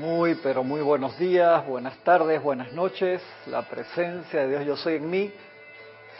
[0.00, 3.20] Muy, pero muy buenos días, buenas tardes, buenas noches.
[3.48, 5.30] La presencia de Dios Yo Soy en mí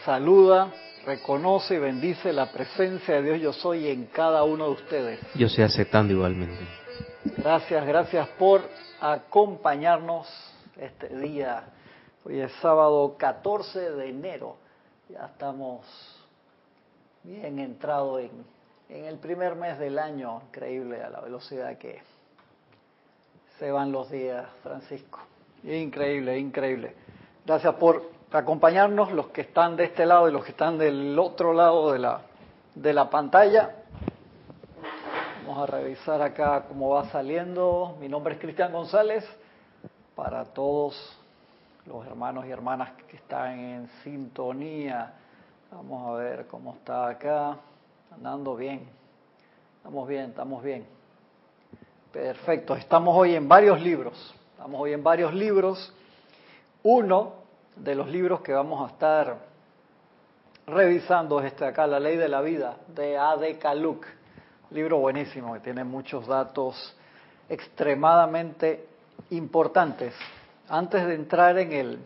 [0.05, 0.71] saluda,
[1.03, 5.19] reconoce y bendice la presencia de Dios Yo Soy en cada uno de ustedes.
[5.33, 6.63] Yo estoy aceptando igualmente.
[7.37, 8.61] Gracias, gracias por
[8.99, 10.27] acompañarnos
[10.77, 11.63] este día.
[12.23, 14.57] Hoy es sábado 14 de enero.
[15.09, 15.87] Ya estamos
[17.23, 18.45] bien entrados en,
[18.95, 20.39] en el primer mes del año.
[20.49, 22.03] Increíble a la velocidad que
[23.61, 25.19] se van los días, Francisco.
[25.63, 26.95] Increíble, increíble.
[27.45, 31.53] Gracias por acompañarnos, los que están de este lado y los que están del otro
[31.53, 32.21] lado de la,
[32.73, 33.75] de la pantalla.
[35.45, 37.97] Vamos a revisar acá cómo va saliendo.
[37.99, 39.23] Mi nombre es Cristian González.
[40.15, 41.19] Para todos
[41.85, 45.13] los hermanos y hermanas que están en sintonía,
[45.71, 47.57] vamos a ver cómo está acá.
[48.11, 48.89] Andando bien.
[49.77, 51.00] Estamos bien, estamos bien.
[52.11, 55.93] Perfecto, estamos hoy en varios libros, estamos hoy en varios libros.
[56.83, 57.35] Uno
[57.77, 59.37] de los libros que vamos a estar
[60.67, 63.57] revisando es este acá, La Ley de la Vida, de A.D.
[63.59, 64.05] Kaluk.
[64.71, 66.93] Libro buenísimo que tiene muchos datos
[67.47, 68.85] extremadamente
[69.29, 70.13] importantes.
[70.67, 71.99] Antes de entrar en el,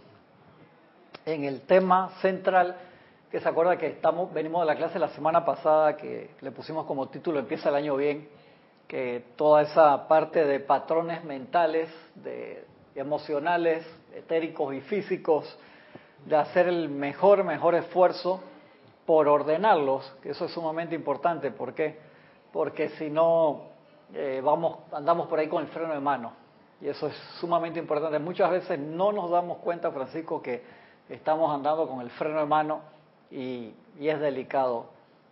[1.25, 2.75] en el tema central,
[3.31, 6.85] que se acuerda que estamos, venimos de la clase la semana pasada que le pusimos
[6.85, 8.29] como título Empieza el año bien,
[8.87, 15.57] que toda esa parte de patrones mentales, de emocionales, etéricos y físicos,
[16.25, 18.41] de hacer el mejor, mejor esfuerzo
[19.05, 21.51] por ordenarlos, que eso es sumamente importante.
[21.51, 21.99] ¿Por qué?
[22.51, 23.63] Porque si no,
[24.13, 26.33] eh, vamos, andamos por ahí con el freno de mano.
[26.81, 28.19] Y eso es sumamente importante.
[28.19, 30.63] Muchas veces no nos damos cuenta, Francisco, que
[31.09, 32.81] estamos andando con el freno de mano
[33.31, 34.87] y, y es delicado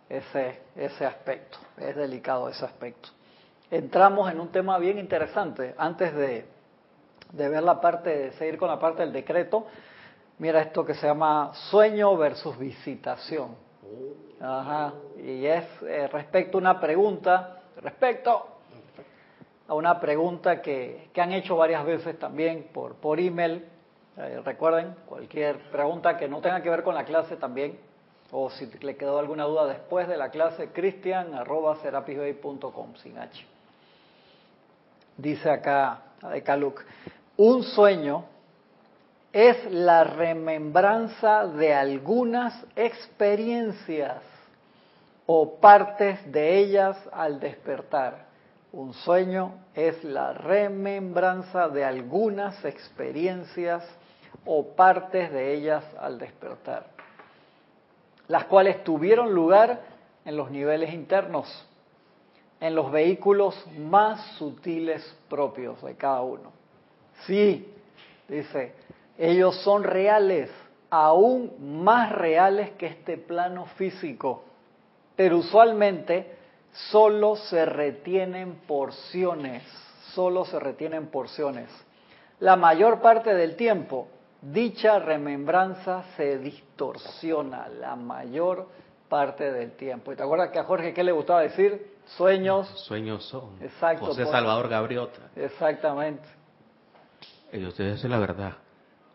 [0.08, 1.58] ese, ese aspecto.
[1.76, 3.10] Es delicado ese aspecto
[3.70, 5.74] entramos en un tema bien interesante.
[5.78, 6.46] Antes de,
[7.32, 9.66] ver la parte, de seguir con la parte del decreto,
[10.38, 13.56] mira esto que se llama sueño versus visitación.
[14.40, 14.94] Ajá.
[15.16, 18.48] Y es eh, respecto a una pregunta, respecto
[19.66, 23.64] a una pregunta que, han hecho varias veces también por, por email.
[24.16, 27.78] Eh, recuerden, cualquier pregunta que no tenga que ver con la clase también,
[28.30, 33.53] o si le quedó alguna duda después de la clase, cristian.com, sin H
[35.16, 36.02] dice acá
[36.32, 36.84] de Kaluk,
[37.36, 38.24] un sueño
[39.32, 44.22] es la remembranza de algunas experiencias
[45.26, 48.26] o partes de ellas al despertar.
[48.72, 53.84] Un sueño es la remembranza de algunas experiencias
[54.44, 56.86] o partes de ellas al despertar,
[58.28, 59.80] las cuales tuvieron lugar
[60.24, 61.66] en los niveles internos
[62.64, 66.50] en los vehículos más sutiles propios de cada uno.
[67.26, 67.70] Sí,
[68.26, 68.72] dice,
[69.18, 70.50] ellos son reales,
[70.88, 71.52] aún
[71.84, 74.44] más reales que este plano físico,
[75.14, 76.36] pero usualmente
[76.72, 79.62] solo se retienen porciones,
[80.14, 81.68] solo se retienen porciones.
[82.40, 84.08] La mayor parte del tiempo,
[84.40, 88.68] dicha remembranza se distorsiona, la mayor
[89.10, 90.14] parte del tiempo.
[90.14, 91.93] ¿Y te acuerdas que a Jorge qué le gustaba decir?
[92.06, 92.68] Sueños.
[92.86, 93.62] Sueños son.
[93.62, 94.06] Exacto.
[94.06, 95.20] José Salvador Gabriota.
[95.36, 96.28] Exactamente.
[97.52, 98.52] Y ustedes es la verdad.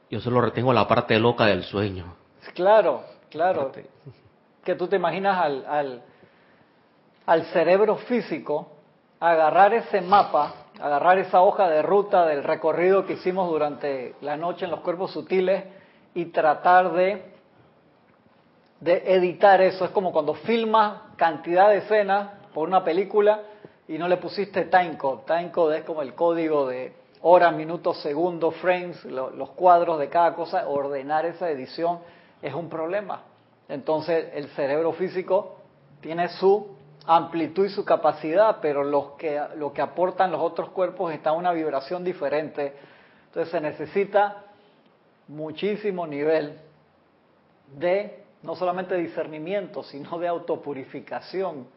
[0.10, 2.16] Yo solo retengo la parte loca del sueño.
[2.56, 3.72] Claro, claro.
[4.64, 6.02] Que tú te imaginas al, al,
[7.26, 8.72] al cerebro físico
[9.20, 14.66] agarrar ese mapa, agarrar esa hoja de ruta del recorrido que hicimos durante la noche
[14.66, 15.64] en los cuerpos sutiles
[16.14, 17.34] y tratar de,
[18.80, 19.86] de editar eso.
[19.86, 23.42] Es como cuando filmas cantidad de escenas por una película
[23.88, 25.24] y no le pusiste timecode.
[25.26, 30.68] Timecode es como el código de horas, minutos, segundos, frames, los cuadros de cada cosa.
[30.68, 32.00] Ordenar esa edición
[32.42, 33.24] es un problema.
[33.68, 35.58] Entonces el cerebro físico
[36.02, 41.14] tiene su amplitud y su capacidad, pero los que, lo que aportan los otros cuerpos
[41.14, 42.74] está una vibración diferente.
[43.28, 44.44] Entonces se necesita
[45.28, 46.60] muchísimo nivel
[47.78, 51.68] de no solamente discernimiento, sino de autopurificación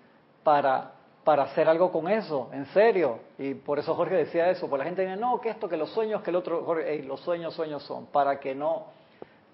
[0.43, 0.93] para,
[1.25, 3.21] para hacer algo con eso, en serio.
[3.39, 5.91] Y por eso Jorge decía eso, por la gente dice, no, que esto, que los
[5.91, 8.87] sueños, que el otro, Jorge, los sueños, sueños son, para que no,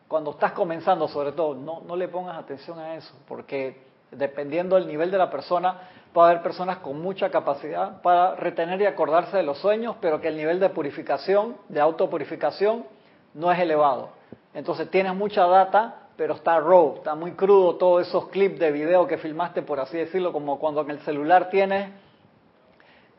[0.09, 4.87] cuando estás comenzando sobre todo, no, no le pongas atención a eso, porque dependiendo del
[4.87, 5.77] nivel de la persona,
[6.13, 10.29] puede haber personas con mucha capacidad para retener y acordarse de los sueños, pero que
[10.29, 12.87] el nivel de purificación, de autopurificación,
[13.35, 14.11] no es elevado.
[14.55, 19.07] Entonces tienes mucha data, pero está raw, está muy crudo todos esos clips de video
[19.07, 21.93] que filmaste, por así decirlo, como cuando en el celular tienes,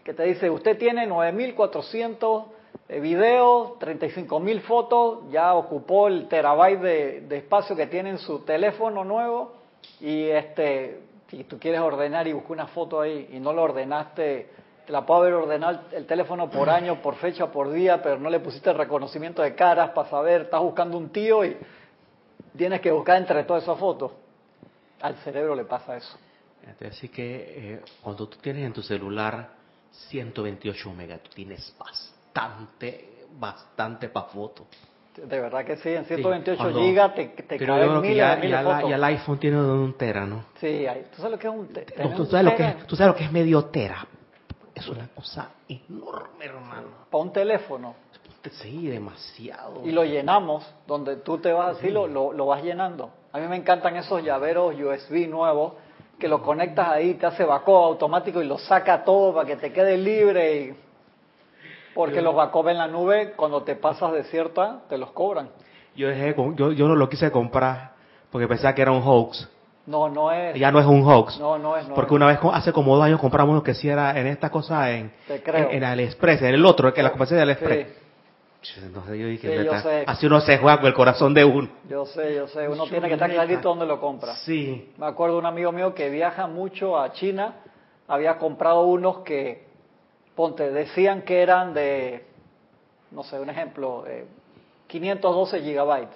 [0.03, 2.43] que te dice, usted tiene 9.400
[2.89, 8.17] eh, video, 35 mil fotos, ya ocupó el terabyte de, de espacio que tiene en
[8.17, 9.53] su teléfono nuevo
[10.01, 10.99] y este,
[11.29, 14.49] si tú quieres ordenar y buscar una foto ahí y no lo ordenaste,
[14.85, 18.29] te la puedo haber ordenado el teléfono por año, por fecha, por día, pero no
[18.29, 21.55] le pusiste el reconocimiento de caras para saber, estás buscando un tío y
[22.57, 24.11] tienes que buscar entre todas esas fotos.
[25.01, 26.17] Al cerebro le pasa eso.
[26.87, 29.49] Así que eh, cuando tú tienes en tu celular
[29.91, 34.67] 128 megas, tú tienes bastante, bastante para fotos.
[35.15, 38.51] De verdad que sí, en 128 gigas te, te pero caben miles ya, de miles
[38.51, 38.89] ya, la- fotos.
[38.89, 40.45] ya el iPhone tiene un tera, ¿no?
[40.59, 40.85] Sí,
[41.15, 42.69] ¿tú sabes lo que es un te- Tú, un sabes lo que tera?
[42.69, 44.05] es, tú sabes lo que es medio tera.
[44.75, 46.87] Es una cosa enorme, hermano.
[47.09, 47.95] Para un teléfono.
[48.51, 49.81] Sí, demasiado.
[49.85, 53.11] Y lo llenamos, donde tú te vas así, lo, lo, lo vas llenando.
[53.31, 55.73] A mí me encantan esos llaveros USB nuevos,
[56.17, 59.71] que lo conectas ahí, te hace backup automático y lo saca todo para que te
[59.71, 60.61] quede libre.
[60.61, 60.73] Y...
[61.93, 65.49] Porque los backup en la nube, cuando te pasas de cierta, te los cobran.
[65.95, 67.91] Yo, dejé, yo, yo no lo quise comprar
[68.31, 69.49] porque pensaba que era un hoax.
[69.85, 70.55] No, no es.
[70.55, 71.39] Ya no es un hoax.
[71.39, 71.87] No, no es.
[71.87, 72.15] No porque es.
[72.15, 75.11] una vez, hace como dos años, compramos uno que sí era en esta cosa en,
[75.27, 75.69] Te creo.
[75.69, 77.87] en, en AliExpress, en el otro, que la compañía de AliExpress.
[77.87, 77.93] Sí,
[78.83, 80.03] Entonces yo dije, Sí, yo "Neta, sé.
[80.05, 81.69] así uno se juega con el corazón de uno.
[81.87, 82.67] yo sé, yo sé.
[82.67, 84.35] Uno Yo, tiene que estar clarito dónde lo compra.
[84.35, 84.91] Sí.
[84.97, 87.55] Me acuerdo un amigo mío que viaja mucho a China,
[88.07, 89.63] había comprado unos que,
[90.35, 92.25] ponte, decían que eran de,
[93.11, 94.25] no sé, un ejemplo, eh,
[94.87, 96.15] 512 gigabytes.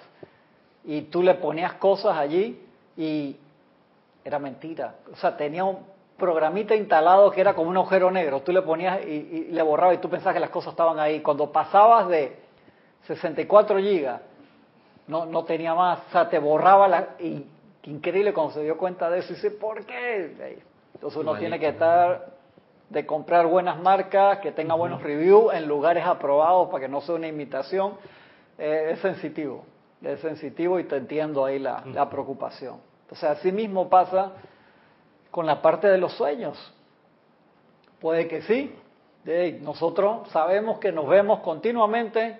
[0.84, 2.60] Y tú le ponías cosas allí
[2.96, 3.36] y
[4.22, 4.96] era mentira.
[5.12, 5.78] O sea, tenía un
[6.18, 8.42] programita instalado que era como un agujero negro.
[8.42, 11.20] Tú le ponías y, y le borraba y tú pensabas que las cosas estaban ahí.
[11.20, 12.36] Cuando pasabas de
[13.06, 14.20] 64 gigas,
[15.06, 17.08] no, no tenía más, o sea, te borraba la...
[17.18, 17.46] Y
[17.84, 20.58] increíble cuando se dio cuenta de eso, y dice, ¿por qué?
[20.94, 22.32] Entonces uno tiene que estar
[22.88, 27.16] de comprar buenas marcas, que tenga buenos reviews en lugares aprobados para que no sea
[27.16, 27.94] una imitación.
[28.56, 29.64] Eh, es sensitivo,
[30.00, 32.76] es sensitivo y te entiendo ahí la, la preocupación.
[33.02, 34.32] Entonces así mismo pasa
[35.34, 36.56] con la parte de los sueños.
[38.00, 38.72] Puede que sí,
[39.62, 42.38] nosotros sabemos que nos vemos continuamente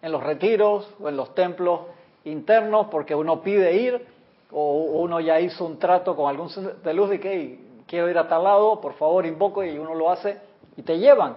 [0.00, 1.80] en los retiros o en los templos
[2.24, 4.06] internos porque uno pide ir
[4.50, 6.48] o uno ya hizo un trato con algún
[6.82, 9.94] de luz de que "Hey, quiero ir a tal lado, por favor invoco y uno
[9.94, 10.38] lo hace
[10.78, 11.36] y te llevan.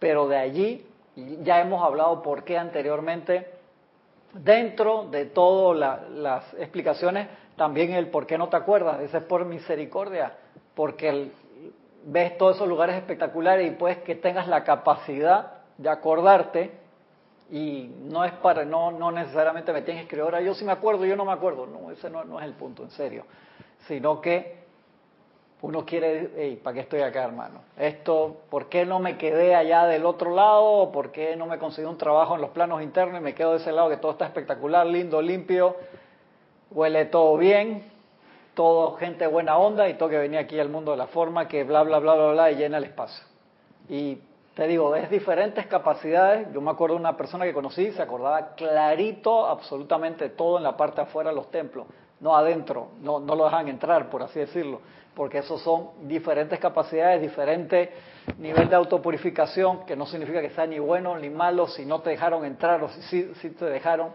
[0.00, 0.86] Pero de allí,
[1.44, 3.46] ya hemos hablado por qué anteriormente,
[4.32, 7.28] dentro de todas la- las explicaciones,
[7.60, 10.32] también el por qué no te acuerdas, ese es por misericordia,
[10.74, 11.32] porque el-
[12.06, 16.70] ves todos esos lugares espectaculares y puedes que tengas la capacidad de acordarte
[17.50, 20.72] y no es para, no, no necesariamente me tienes que escribir, ahora yo sí me
[20.72, 23.26] acuerdo, yo no me acuerdo, no, ese no, no es el punto, en serio,
[23.86, 24.60] sino que
[25.60, 27.60] uno quiere, hey, ¿para qué estoy acá, hermano?
[27.76, 30.90] Esto, ¿por qué no me quedé allá del otro lado?
[30.92, 33.58] ¿Por qué no me conseguí un trabajo en los planos internos y me quedo de
[33.58, 35.76] ese lado que todo está espectacular, lindo, limpio,
[36.70, 37.90] huele todo bien,
[38.54, 41.64] todo gente buena onda y todo que venía aquí al mundo de la forma que
[41.64, 43.24] bla, bla, bla, bla, bla y llena el espacio?
[43.88, 44.18] Y
[44.54, 46.52] te digo, es diferentes capacidades.
[46.52, 50.76] Yo me acuerdo de una persona que conocí, se acordaba clarito absolutamente todo en la
[50.76, 51.86] parte afuera de los templos,
[52.20, 54.80] no adentro, no, no lo dejan entrar, por así decirlo,
[55.14, 57.90] porque esos son diferentes capacidades, diferente
[58.38, 62.10] nivel de autopurificación, que no significa que sea ni bueno ni malo si no te
[62.10, 64.10] dejaron entrar o si si te dejaron.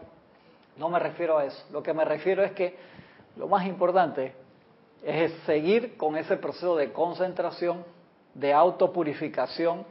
[0.78, 1.66] No me refiero a eso.
[1.72, 2.76] Lo que me refiero es que
[3.38, 4.34] lo más importante
[5.04, 7.84] es seguir con ese proceso de concentración,
[8.34, 9.86] de autopurificación,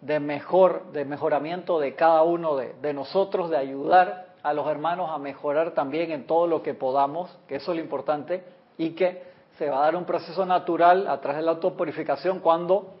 [0.00, 5.10] de mejor, de mejoramiento de cada uno de, de nosotros, de ayudar a los hermanos
[5.10, 8.44] a mejorar también en todo lo que podamos, que eso es lo importante,
[8.78, 9.22] y que
[9.58, 12.92] se va a dar un proceso natural a través de la autopurificación cuando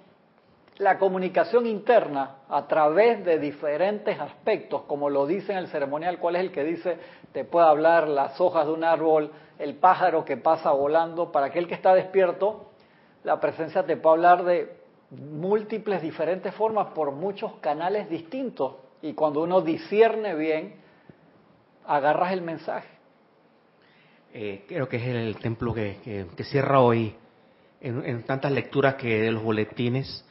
[0.78, 6.36] la comunicación interna a través de diferentes aspectos, como lo dice en el ceremonial, cuál
[6.36, 6.98] es el que dice,
[7.36, 11.68] te puede hablar las hojas de un árbol, el pájaro que pasa volando, para aquel
[11.68, 12.70] que está despierto,
[13.24, 14.74] la presencia te puede hablar de
[15.10, 18.76] múltiples diferentes formas por muchos canales distintos.
[19.02, 20.76] Y cuando uno discierne bien,
[21.86, 22.88] agarras el mensaje.
[24.32, 27.14] Eh, creo que es el templo que, que- que cierra hoy,
[27.82, 30.24] en, en tantas lecturas que de los boletines,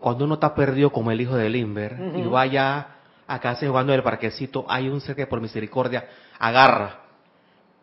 [0.00, 2.30] cuando uno está perdido como el hijo de Limber y Ujú.
[2.30, 2.88] vaya
[3.28, 6.08] a casa jugando en el parquecito, hay un ser que por misericordia
[6.38, 7.00] agarra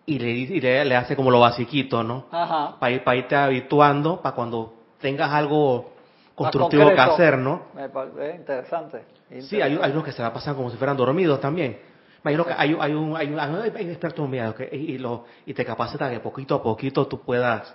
[0.08, 2.26] y le, y le, le hace como lo basiquito, ¿no?
[2.32, 2.78] Ajá.
[2.80, 5.94] Para ir, para irte habituando, para cuando tengas algo
[6.34, 7.68] constructivo que hacer, ¿no?
[7.76, 9.04] Me parece interesante.
[9.42, 11.80] Sí, hay, hay unos que se la pasan como si fueran dormidos también.
[12.24, 14.98] Imagino que hay, hay un, hay un, hay un, hay un experto mío que, y,
[14.98, 17.72] lo, y te capacita que poquito a poquito tú puedas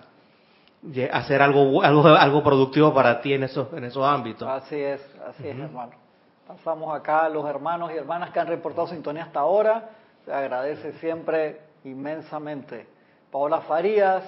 [1.12, 4.48] hacer algo, algo, algo productivo para ti en esos, en esos ámbitos.
[4.48, 6.09] Así es, así es, hermano.
[6.56, 9.90] Pasamos acá a los hermanos y hermanas que han reportado sintonía hasta ahora.
[10.24, 12.88] Se agradece siempre inmensamente.
[13.30, 14.24] Paola Farías,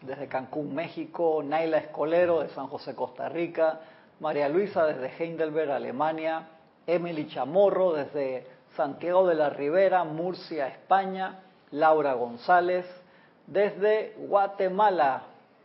[0.00, 1.44] desde Cancún, México.
[1.44, 3.82] Naila Escolero, de San José, Costa Rica.
[4.18, 6.48] María Luisa, desde Heidelberg, Alemania.
[6.88, 11.38] Emily Chamorro, desde Santiago de la Ribera, Murcia, España.
[11.70, 12.84] Laura González,
[13.46, 15.22] desde Guatemala.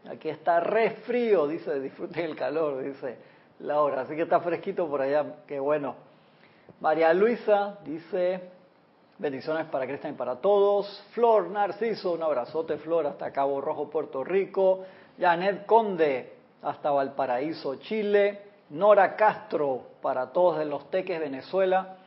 [0.07, 3.17] Aquí está re frío, dice, disfrute el calor, dice
[3.59, 4.01] Laura.
[4.01, 5.95] Así que está fresquito por allá, qué bueno.
[6.79, 8.41] María Luisa dice,
[9.17, 11.03] bendiciones para Cristian y para todos.
[11.11, 14.85] Flor Narciso, un abrazote, Flor, hasta Cabo Rojo, Puerto Rico.
[15.19, 18.41] Janet Conde, hasta Valparaíso, Chile.
[18.71, 21.97] Nora Castro, para todos de Los Teques, Venezuela.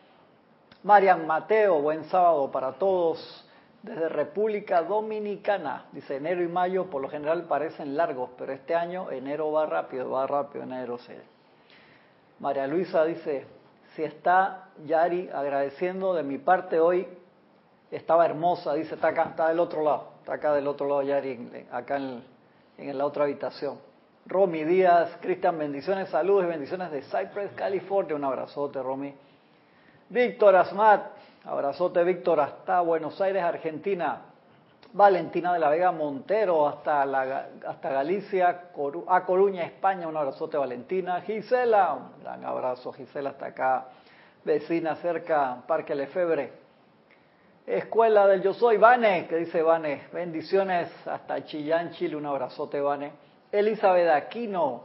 [0.83, 3.45] Marian Mateo, buen sábado para todos
[3.83, 5.87] desde República Dominicana.
[5.93, 10.11] Dice, enero y mayo por lo general parecen largos, pero este año enero va rápido,
[10.11, 10.99] va rápido enero.
[10.99, 11.15] Sí.
[12.41, 13.47] María Luisa dice,
[13.95, 17.07] si está Yari agradeciendo de mi parte hoy,
[17.91, 21.67] estaba hermosa, dice, está acá, está del otro lado, está acá del otro lado Yari,
[21.73, 22.23] acá en,
[22.77, 23.79] en la otra habitación.
[24.27, 28.15] Romy Díaz, Cristian, bendiciones, saludos y bendiciones de Cypress, California.
[28.15, 29.15] Un abrazote, Romy.
[30.11, 31.07] Víctor Asmat,
[31.45, 34.28] Abrazote, Víctor, hasta Buenos Aires, Argentina.
[34.93, 38.71] Valentina de la Vega Montero, hasta, la, hasta Galicia,
[39.09, 40.09] a Coruña, España.
[40.09, 41.21] Un abrazote, Valentina.
[41.23, 43.89] Gisela, un gran abrazo, Gisela, hasta acá.
[44.45, 46.53] Vecina cerca, Parque Lefebre.
[47.67, 50.09] Escuela del Yo Soy, Vane, que dice Vane.
[50.13, 52.17] Bendiciones hasta Chillán, Chile.
[52.17, 53.13] Un abrazote, Vane.
[53.53, 54.85] Elizabeth Aquino.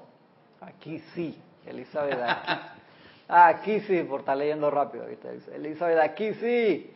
[0.60, 2.74] Aquí sí, Elizabeth Aquino.
[3.28, 5.40] Aquí sí, por estar leyendo rápido, ¿viste?
[5.56, 6.94] Elizabeth, aquí sí.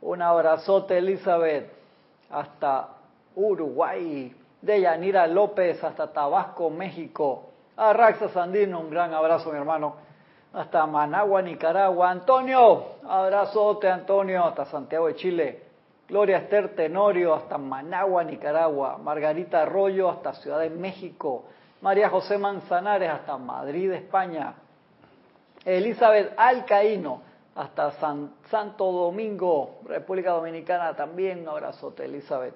[0.00, 1.70] Un abrazote, Elizabeth,
[2.30, 2.88] hasta
[3.34, 4.34] Uruguay.
[4.62, 7.50] De Yanira López hasta Tabasco, México.
[7.76, 9.94] A Raxa Sandino, un gran abrazo, mi hermano.
[10.52, 12.10] Hasta Managua, Nicaragua.
[12.10, 15.62] Antonio, abrazote, Antonio, hasta Santiago de Chile.
[16.08, 18.98] Gloria Esther Tenorio, hasta Managua, Nicaragua.
[18.98, 21.44] Margarita Arroyo, hasta Ciudad de México.
[21.80, 24.54] María José Manzanares, hasta Madrid, España.
[25.64, 27.22] Elizabeth Alcaíno,
[27.60, 32.54] hasta San, Santo Domingo, República Dominicana, también un abrazote, Elizabeth.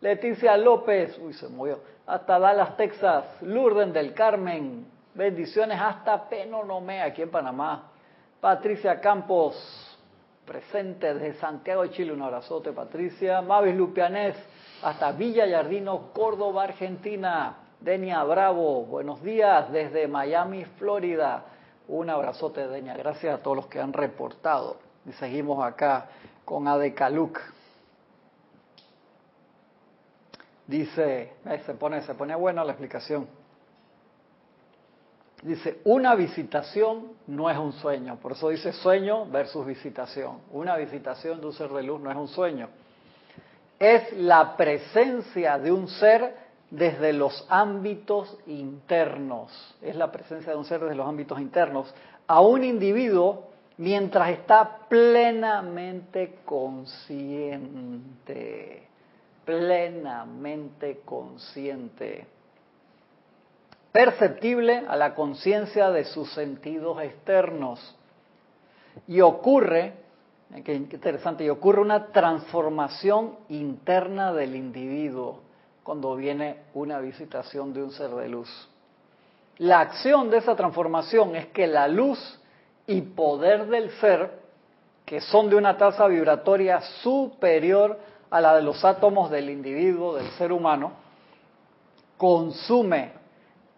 [0.00, 3.24] Leticia López, uy, se movió, hasta Dallas, Texas.
[3.42, 4.84] Lourdes del Carmen,
[5.14, 7.92] bendiciones hasta Penonomé, aquí en Panamá.
[8.40, 9.96] Patricia Campos,
[10.44, 13.42] presente desde Santiago de Chile, un abrazote, Patricia.
[13.42, 14.34] Mavis Lupianés,
[14.82, 17.58] hasta Villa Yardino, Córdoba, Argentina.
[17.78, 21.44] Denia Bravo, buenos días desde Miami, Florida.
[21.88, 22.96] Un abrazote, Denia.
[22.96, 24.78] Gracias a todos los que han reportado.
[25.06, 26.08] Y seguimos acá
[26.44, 27.40] con Adecaluc.
[30.66, 31.32] Dice,
[31.64, 33.28] se pone, se pone buena la explicación.
[35.42, 38.16] Dice, una visitación no es un sueño.
[38.16, 40.40] Por eso dice sueño versus visitación.
[40.50, 42.68] Una visitación de un ser de luz no es un sueño.
[43.78, 50.64] Es la presencia de un ser desde los ámbitos internos, es la presencia de un
[50.64, 51.94] ser desde los ámbitos internos,
[52.26, 57.62] a un individuo mientras está plenamente consciente,
[59.44, 62.26] plenamente consciente,
[63.92, 67.96] perceptible a la conciencia de sus sentidos externos.
[69.06, 69.92] Y ocurre,
[70.64, 75.45] qué interesante, y ocurre una transformación interna del individuo
[75.86, 78.50] cuando viene una visitación de un ser de luz.
[79.58, 82.18] La acción de esa transformación es que la luz
[82.88, 84.32] y poder del ser,
[85.04, 88.00] que son de una tasa vibratoria superior
[88.30, 90.90] a la de los átomos del individuo, del ser humano,
[92.16, 93.12] consume,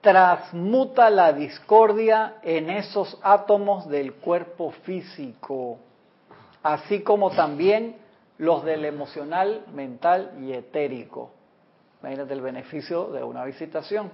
[0.00, 5.78] transmuta la discordia en esos átomos del cuerpo físico,
[6.62, 7.96] así como también
[8.38, 11.32] los del emocional, mental y etérico.
[12.00, 14.10] Imagínate el beneficio de una visitación.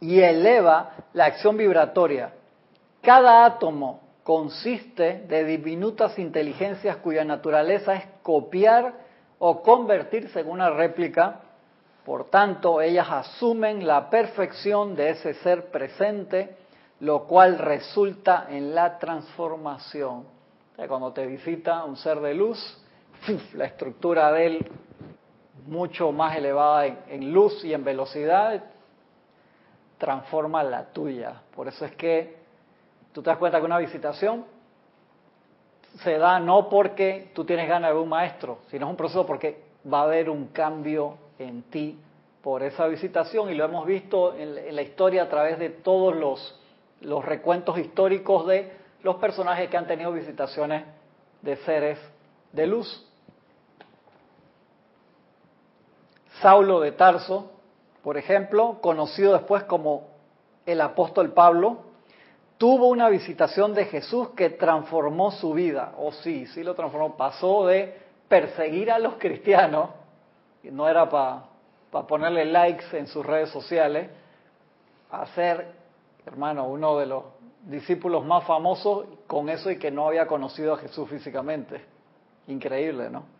[0.00, 2.32] Y eleva la acción vibratoria.
[3.00, 8.94] Cada átomo consiste de diminutas inteligencias cuya naturaleza es copiar
[9.38, 11.40] o convertirse en una réplica.
[12.04, 16.56] Por tanto, ellas asumen la perfección de ese ser presente,
[17.00, 20.24] lo cual resulta en la transformación.
[20.88, 22.58] Cuando te visita un ser de luz,
[23.54, 24.70] la estructura de él
[25.66, 28.64] mucho más elevada en, luz y en velocidad,
[29.98, 31.42] transforma la tuya.
[31.54, 32.36] Por eso es que
[33.12, 34.44] tú te das cuenta que una visitación
[36.02, 39.62] se da no porque tú tienes ganas de un maestro, sino es un proceso porque
[39.90, 41.98] va a haber un cambio en ti
[42.42, 46.14] por esa visitación y lo hemos visto en, la historia a través de todos
[47.00, 50.84] los recuentos históricos de los personajes que han tenido visitaciones
[51.42, 51.98] de seres
[52.52, 53.06] de luz.
[56.44, 57.52] Saulo de Tarso,
[58.02, 60.08] por ejemplo, conocido después como
[60.66, 61.78] el apóstol Pablo,
[62.58, 65.94] tuvo una visitación de Jesús que transformó su vida.
[65.96, 67.16] O oh, sí, sí lo transformó.
[67.16, 67.98] Pasó de
[68.28, 69.88] perseguir a los cristianos,
[70.64, 74.10] no era para ponerle likes en sus redes sociales,
[75.10, 75.66] a ser,
[76.26, 77.24] hermano, uno de los
[77.62, 81.82] discípulos más famosos con eso y que no había conocido a Jesús físicamente.
[82.48, 83.33] Increíble, ¿no?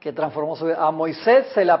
[0.00, 0.84] Que transformó su vida.
[0.84, 1.72] A Moisés se le,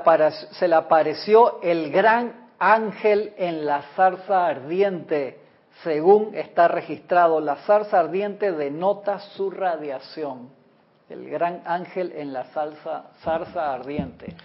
[0.52, 5.40] se le apareció el gran ángel en la zarza ardiente.
[5.82, 10.50] Según está registrado, la zarza ardiente denota su radiación.
[11.08, 14.36] El gran ángel en la zarza ardiente.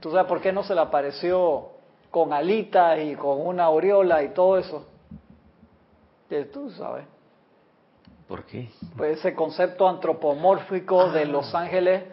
[0.00, 1.70] ¿Tú sabes por qué no se le apareció
[2.10, 4.86] con alitas y con una aureola y todo eso?
[6.52, 7.04] Tú sabes.
[8.28, 8.68] ¿Por qué?
[8.96, 11.24] Pues ese concepto antropomórfico de ah.
[11.24, 12.04] los ángeles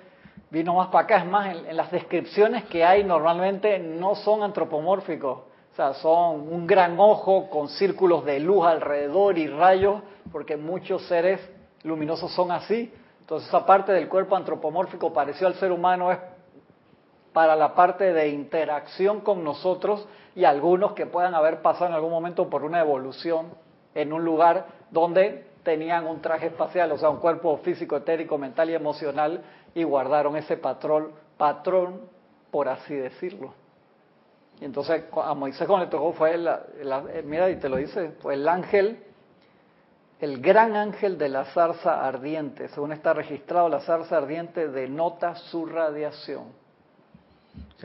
[0.49, 1.17] vino más para acá.
[1.17, 5.39] Es más, en, las descripciones que hay normalmente no son antropomórficos.
[5.73, 11.05] O sea, son un gran ojo con círculos de luz alrededor y rayos, porque muchos
[11.07, 11.41] seres
[11.83, 12.93] luminosos son así.
[13.19, 16.19] Entonces, esa parte del cuerpo antropomórfico parecido al ser humano es
[17.33, 22.11] para la parte de interacción con nosotros y algunos que puedan haber pasado en algún
[22.11, 23.47] momento por una evolución
[23.93, 28.69] en un lugar donde tenían un traje espacial, o sea, un cuerpo físico, etérico, mental
[28.69, 29.41] y emocional,
[29.75, 32.01] y guardaron ese patrón, patrón,
[32.49, 33.53] por así decirlo.
[34.59, 38.13] Y entonces a Moisés cuando le tocó fue, el, eh, mira, y te lo dice,
[38.21, 38.97] fue el ángel,
[40.19, 42.69] el gran ángel de la zarza ardiente.
[42.69, 46.65] Según está registrado, la zarza ardiente denota su radiación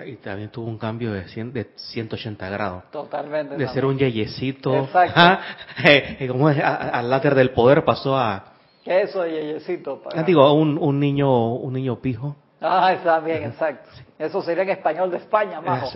[0.07, 2.85] y también tuvo un cambio de, 180 grados.
[2.91, 3.57] Totalmente.
[3.57, 5.21] De ser un yeyecito, Exacto.
[5.85, 8.50] Eh, como al láter del poder pasó a...
[8.85, 10.03] ¿Qué es eso de yeyecito?
[10.03, 10.23] Para...
[10.23, 12.37] Digo, un, un, niño un niño pijo.
[12.61, 13.89] Ah, está bien, exacto.
[14.19, 15.95] Eso sería en español de España, más.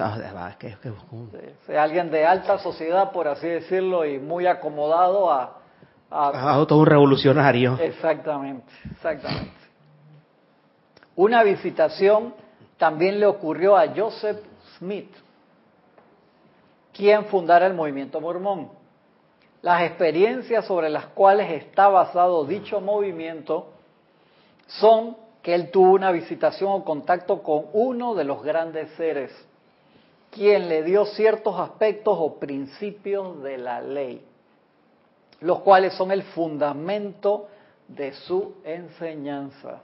[0.58, 5.58] que, alguien de alta sociedad, por así decirlo, y muy acomodado a...
[6.10, 7.76] A, a todo un revolucionario.
[7.80, 9.52] Exactamente, exactamente.
[11.16, 12.34] Una visitación
[12.78, 14.38] también le ocurrió a Joseph
[14.78, 15.10] Smith,
[16.92, 18.70] quien fundara el movimiento mormón.
[19.64, 23.68] Las experiencias sobre las cuales está basado dicho movimiento
[24.66, 29.32] son que él tuvo una visitación o contacto con uno de los grandes seres,
[30.30, 34.22] quien le dio ciertos aspectos o principios de la ley,
[35.40, 37.48] los cuales son el fundamento
[37.88, 39.80] de su enseñanza.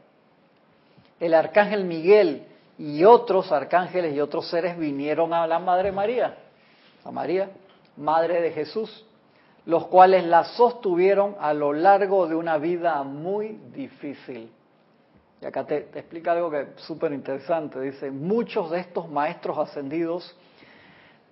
[1.19, 2.45] El arcángel Miguel
[2.77, 6.37] y otros arcángeles y otros seres vinieron a la Madre María,
[7.03, 7.49] a María,
[7.97, 9.07] Madre de Jesús,
[9.67, 14.51] los cuales la sostuvieron a lo largo de una vida muy difícil.
[15.41, 17.81] Y acá te, explica algo que es súper interesante.
[17.81, 20.37] Dice, muchos de estos maestros ascendidos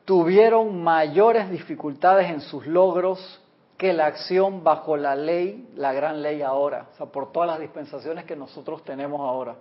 [0.05, 3.43] tuvieron mayores dificultades en sus logros
[3.77, 7.61] que la acción bajo la ley, la gran ley ahora, o sea, por todas las
[7.61, 9.55] dispensaciones que nosotros tenemos ahora.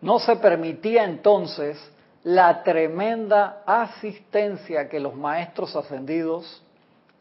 [0.00, 1.78] No se permitía entonces
[2.26, 6.60] la tremenda asistencia que los maestros ascendidos,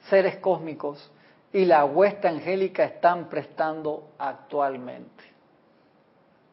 [0.09, 1.11] seres cósmicos
[1.53, 5.23] y la huesta angélica están prestando actualmente.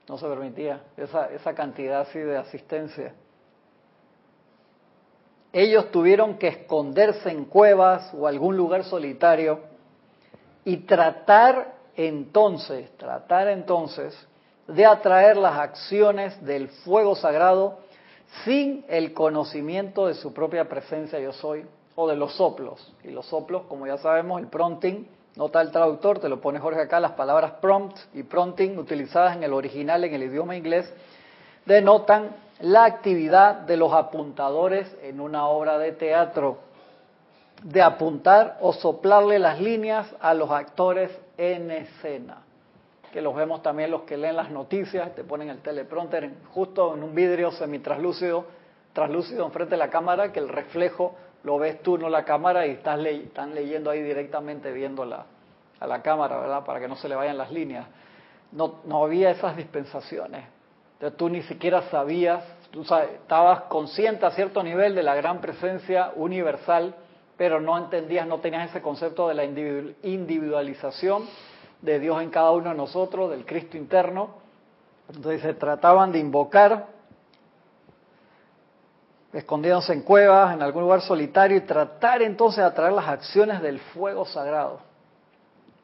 [0.06, 3.14] No se permitía esa, esa cantidad así de asistencia.
[5.50, 9.60] Ellos tuvieron que esconderse en cuevas o algún lugar solitario
[10.66, 14.14] y tratar entonces, tratar entonces
[14.66, 17.81] de atraer las acciones del fuego sagrado
[18.44, 21.64] sin el conocimiento de su propia presencia yo soy
[21.94, 22.92] o de los soplos.
[23.04, 26.80] Y los soplos, como ya sabemos, el prompting, nota el traductor, te lo pone Jorge
[26.80, 30.92] acá, las palabras prompt y prompting utilizadas en el original en el idioma inglés
[31.64, 36.58] denotan la actividad de los apuntadores en una obra de teatro,
[37.62, 42.42] de apuntar o soplarle las líneas a los actores en escena
[43.12, 47.02] que los vemos también los que leen las noticias, te ponen el teleprompter justo en
[47.02, 48.46] un vidrio semitraslúcido,
[48.94, 52.70] translúcido enfrente de la cámara, que el reflejo lo ves tú, no la cámara, y
[52.70, 56.64] estás están leyendo ahí directamente viendo a la cámara, ¿verdad?
[56.64, 57.86] Para que no se le vayan las líneas.
[58.50, 60.44] No, no había esas dispensaciones.
[60.94, 65.40] Entonces tú ni siquiera sabías, tú sabes, estabas consciente a cierto nivel de la gran
[65.40, 66.94] presencia universal,
[67.36, 71.24] pero no entendías, no tenías ese concepto de la individualización
[71.82, 74.30] de Dios en cada uno de nosotros, del Cristo interno.
[75.08, 76.86] Entonces se trataban de invocar
[79.32, 83.80] escondiéndose en cuevas, en algún lugar solitario, y tratar entonces de atraer las acciones del
[83.80, 84.80] fuego sagrado.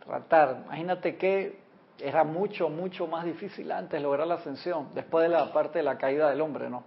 [0.04, 1.58] Tratar, imagínate que
[1.98, 5.98] era mucho, mucho más difícil antes lograr la ascensión, después de la parte de la
[5.98, 6.84] caída del hombre, ¿no?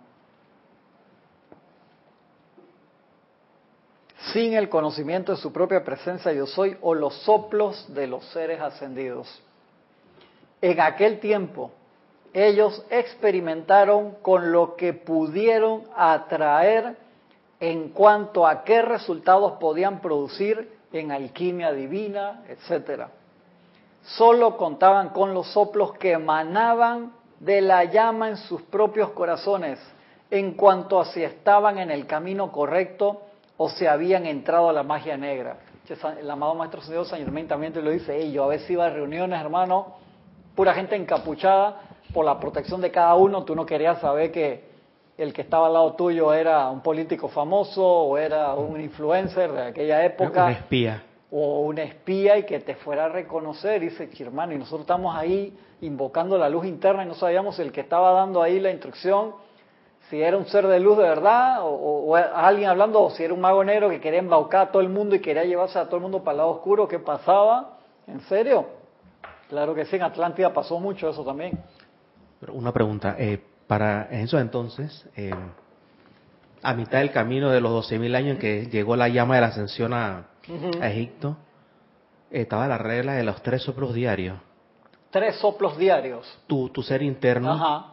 [4.33, 8.61] Sin el conocimiento de su propia presencia yo soy o los soplos de los seres
[8.61, 9.27] ascendidos.
[10.61, 11.71] En aquel tiempo,
[12.33, 16.95] ellos experimentaron con lo que pudieron atraer
[17.59, 23.09] en cuanto a qué resultados podían producir en alquimia divina, etcétera.
[24.03, 29.79] Solo contaban con los soplos que emanaban de la llama en sus propios corazones,
[30.29, 33.23] en cuanto a si estaban en el camino correcto
[33.63, 35.57] o si habían entrado a la magia negra.
[36.19, 38.89] El amado Maestro Señor San Germain también te lo dice, yo a veces iba a
[38.89, 39.97] reuniones, hermano,
[40.55, 41.79] pura gente encapuchada,
[42.11, 44.63] por la protección de cada uno, tú no querías saber que
[45.15, 49.61] el que estaba al lado tuyo era un político famoso o era un influencer de
[49.61, 50.45] aquella época.
[50.45, 51.03] Un espía.
[51.29, 53.79] O un espía y que te fuera a reconocer.
[53.79, 57.81] Dice, hermano, y nosotros estamos ahí invocando la luz interna y no sabíamos el que
[57.81, 59.35] estaba dando ahí la instrucción,
[60.11, 63.39] si era un ser de luz de verdad o, alguien hablando, o si era un
[63.39, 66.01] mago negro que quería embaucar a todo el mundo y quería llevarse a todo el
[66.01, 66.85] mundo para el lado oscuro.
[66.85, 67.77] ¿Qué pasaba?
[68.05, 68.67] ¿En serio?
[69.47, 71.57] Claro que sí, en Atlántida pasó mucho eso también.
[72.51, 75.33] Una pregunta, eh, para eso entonces, eh,
[76.61, 79.47] a mitad del camino de los 12.000 años en que llegó la llama de la
[79.47, 80.27] ascensión a,
[80.81, 81.37] Egipto,
[82.31, 84.37] estaba la regla de los tres soplos diarios.
[85.09, 86.27] Tres soplos diarios.
[86.47, 87.53] Tu, tu ser interno.
[87.53, 87.90] Ajá.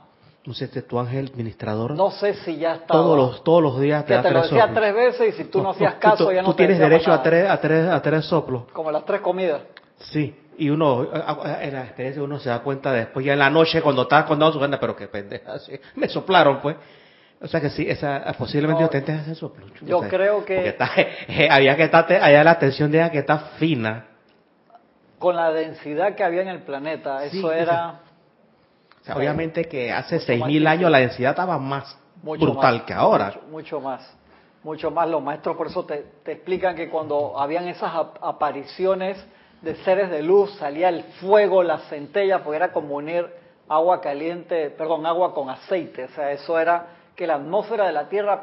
[0.48, 1.90] No sé, este, tu ángel administrador.
[1.90, 3.02] No sé si ya estaba.
[3.02, 5.70] Todos los, todos los días te, te lo decía tres veces y si tú no,
[5.72, 8.62] hacías caso ya no tú tienes derecho a tres, a, tres, a tres soplos.
[8.72, 9.60] Como las tres comidas.
[9.98, 11.06] Sí y uno
[11.60, 14.40] en la experiencia uno se da cuenta después ya en la noche cuando está con
[14.52, 15.54] su banda pero qué pendeja
[15.94, 16.76] me soplaron pues
[17.40, 20.76] o sea que sí esa posiblemente no, usted ese soplo yo creo que
[21.28, 24.06] eh, había que estar allá la atención de ella que está fina
[25.20, 28.00] con la densidad que había en el planeta eso era
[29.14, 34.16] obviamente que hace seis mil años la densidad estaba más brutal que ahora mucho, más
[34.62, 39.24] mucho más los maestros por eso te, te explican que cuando habían esas apariciones
[39.62, 43.26] de seres de luz, salía el fuego, la centella, porque era como unir
[43.68, 46.04] agua caliente, perdón, agua con aceite.
[46.04, 48.42] O sea, eso era que la atmósfera de la Tierra,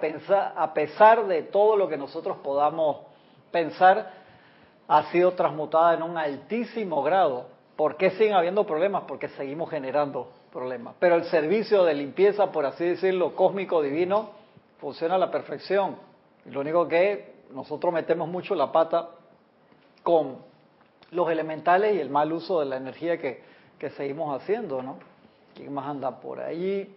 [0.56, 2.97] a pesar de todo lo que nosotros podamos
[3.51, 4.12] pensar,
[4.88, 7.47] ha sido transmutada en un altísimo grado.
[7.75, 9.04] ¿Por qué siguen habiendo problemas?
[9.08, 10.95] Porque seguimos generando problemas.
[10.99, 14.29] Pero el servicio de limpieza, por así decirlo, cósmico, divino,
[14.79, 15.97] funciona a la perfección.
[16.45, 19.09] lo único que nosotros metemos mucho la pata
[20.01, 20.37] con
[21.11, 23.43] los elementales y el mal uso de la energía que,
[23.77, 24.97] que seguimos haciendo, ¿no?
[25.55, 26.95] ¿Quién más anda por ahí?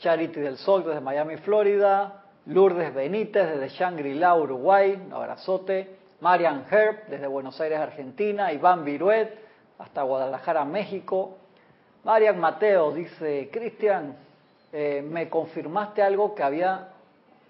[0.00, 2.24] Charity del Sol desde Miami, Florida.
[2.46, 5.00] Lourdes Benítez desde Shangri-La, Uruguay.
[5.06, 5.98] Un abrazote.
[6.20, 8.52] Marian Herb desde Buenos Aires, Argentina.
[8.52, 9.41] Iván Viruet
[9.82, 11.36] hasta Guadalajara, México.
[12.04, 14.16] Marian Mateo dice, Cristian,
[14.72, 16.88] eh, me confirmaste algo que había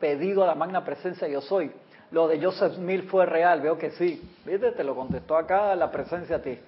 [0.01, 1.71] pedido a la magna presencia yo soy
[2.13, 4.23] lo de Joseph Smith fue real, veo que sí.
[4.45, 4.73] ¿Viste?
[4.73, 6.59] Te lo contestó acá la presencia a ti.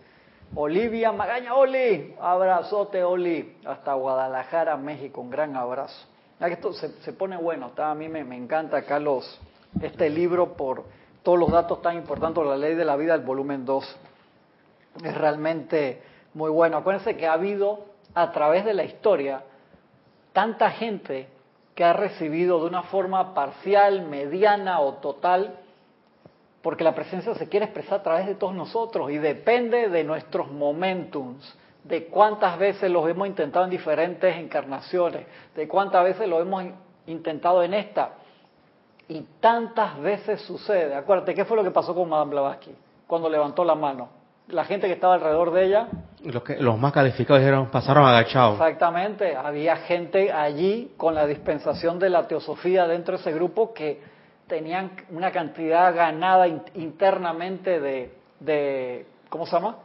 [0.57, 6.07] Olivia Magaña, Oli, abrazote, Oli, hasta Guadalajara, México, un gran abrazo.
[6.41, 9.01] Esto se, pone bueno, a mí me, encanta acá
[9.81, 10.85] este libro por
[11.23, 13.97] todos los datos tan importantes, la ley de la vida, el volumen 2.
[15.03, 16.03] Es realmente
[16.35, 16.77] muy bueno.
[16.77, 19.43] Acuérdense que ha habido a través de la historia
[20.33, 21.29] tanta gente
[21.75, 25.59] que ha recibido de una forma parcial, mediana o total,
[26.63, 30.51] porque la presencia se quiere expresar a través de todos nosotros y depende de nuestros
[30.51, 36.65] momentums, de cuántas veces los hemos intentado en diferentes encarnaciones, de cuántas veces lo hemos
[37.07, 38.13] intentado en esta.
[39.09, 40.95] Y tantas veces sucede.
[40.95, 42.75] Acuérdate, ¿qué fue lo que pasó con Madame Blavatsky
[43.07, 44.09] cuando levantó la mano?
[44.49, 45.89] La gente que estaba alrededor de ella.
[46.23, 48.55] Los, que, los más calificados dijeron, pasaron agachados.
[48.55, 54.01] Exactamente, había gente allí con la dispensación de la teosofía dentro de ese grupo que
[54.47, 59.77] tenían una cantidad ganada internamente de, de, ¿cómo se llama?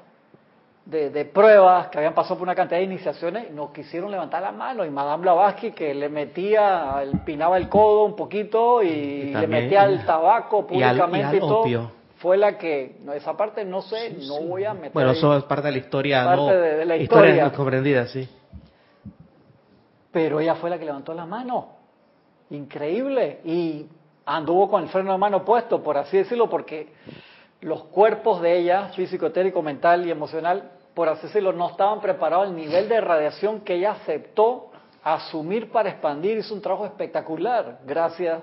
[0.86, 4.52] De, de, pruebas, que habían pasado por una cantidad de iniciaciones, no quisieron levantar la
[4.52, 4.84] mano.
[4.84, 10.04] Y Madame Blavatsky, que le metía, pinaba el codo un poquito y, le metía el
[10.06, 14.92] tabaco públicamente y, todo fue la que, esa parte no sé, no voy a meter.
[14.94, 17.30] Bueno, eso es parte de la historia, parte no, de, la historia.
[17.30, 18.28] historia comprendida, sí.
[20.12, 21.78] Pero ella fue la que levantó la mano.
[22.50, 23.40] Increíble.
[23.46, 23.86] Y
[24.26, 26.90] anduvo con el freno de mano puesto, por así decirlo, porque
[27.62, 32.48] los cuerpos de ella, físico, etérico, mental y emocional, por así decirlo, no estaban preparados
[32.48, 34.72] al nivel de radiación que ella aceptó
[35.04, 37.80] asumir para expandir, hizo un trabajo espectacular.
[37.86, 38.42] Gracias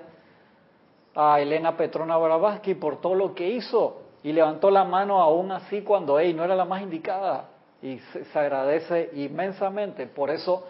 [1.19, 5.81] a Elena Petrona Bravatsky por todo lo que hizo y levantó la mano aún así
[5.81, 7.49] cuando ella no era la más indicada
[7.81, 10.05] y se, se, agradece inmensamente.
[10.05, 10.63] Por eso,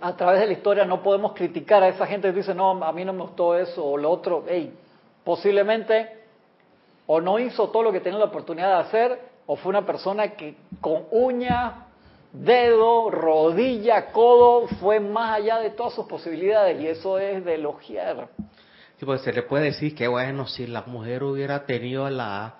[0.00, 2.92] a través de la historia no podemos criticar a esa gente que dice, no, a
[2.92, 4.44] mí no me gustó eso o lo otro.
[4.48, 4.74] Hey,
[5.22, 6.24] posiblemente
[7.06, 10.28] o no hizo todo lo que tenía la oportunidad de hacer o fue una persona
[10.28, 11.88] que con uña,
[12.32, 18.28] dedo, rodilla, codo, fue más allá de todas sus posibilidades y eso es de elogiar.
[18.98, 22.56] Sí, pues se le puede decir que bueno, si la mujer hubiera tenido la,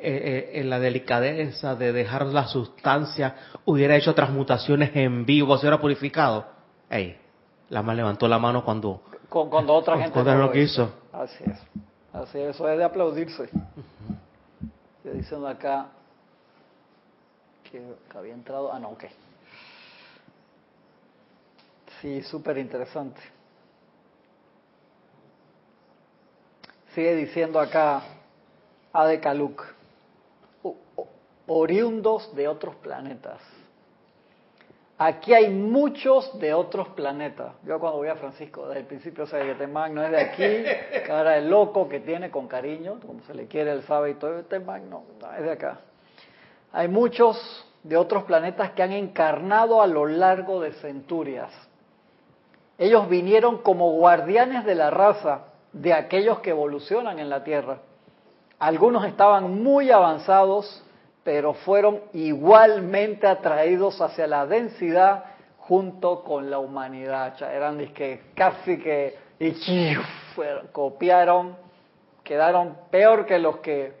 [0.00, 5.80] eh, eh, la delicadeza de dejar la sustancia, hubiera hecho transmutaciones en vivo, se hubiera
[5.80, 6.46] purificado.
[6.90, 7.16] Ey,
[7.68, 9.02] la más levantó la mano cuando...
[9.28, 10.90] Con, cuando otra gente cuando no lo quiso.
[11.12, 11.58] Así es.
[12.12, 13.42] Así es, eso es de aplaudirse.
[13.42, 13.46] Uh
[15.04, 15.12] -huh.
[15.12, 15.86] Dicen acá
[17.70, 18.72] que, que había entrado...
[18.72, 19.04] Ah, no, ok.
[22.00, 23.20] Sí, súper interesante.
[26.98, 28.02] Sigue diciendo acá
[28.92, 29.64] Ade Kaluk,
[31.46, 33.40] oriundos de otros planetas.
[34.98, 37.52] Aquí hay muchos de otros planetas.
[37.62, 40.20] Yo cuando voy a Francisco, desde el principio sé que este man no es de
[40.20, 44.14] aquí, cara de loco que tiene con cariño, como se le quiere, él sabe y
[44.14, 45.78] todo, este man no, no, es de acá.
[46.72, 51.52] Hay muchos de otros planetas que han encarnado a lo largo de centurias.
[52.76, 57.78] Ellos vinieron como guardianes de la raza de aquellos que evolucionan en la Tierra.
[58.58, 60.82] Algunos estaban muy avanzados,
[61.22, 65.24] pero fueron igualmente atraídos hacia la densidad
[65.58, 67.40] junto con la humanidad.
[67.42, 69.54] Eran que casi que y,
[70.72, 71.56] copiaron,
[72.24, 73.92] quedaron peor que los que...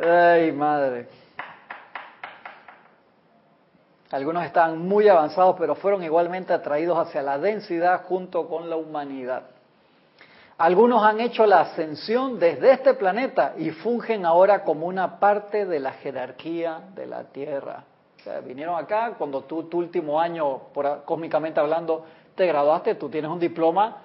[0.00, 1.08] ¡Ay, madre!
[4.12, 9.44] Algunos estaban muy avanzados, pero fueron igualmente atraídos hacia la densidad junto con la humanidad.
[10.60, 15.80] Algunos han hecho la ascensión desde este planeta y fungen ahora como una parte de
[15.80, 17.84] la jerarquía de la Tierra.
[18.18, 23.08] O sea, vinieron acá cuando tú, tu último año, por, cósmicamente hablando, te graduaste, tú
[23.08, 24.02] tienes un diploma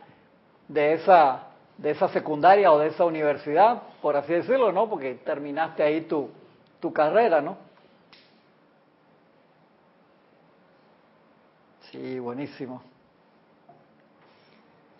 [0.69, 4.89] de esa, de esa secundaria o de esa universidad, por así decirlo, ¿no?
[4.89, 6.29] Porque terminaste ahí tu,
[6.79, 7.57] tu carrera, ¿no?
[11.91, 12.94] Sí, buenísimo.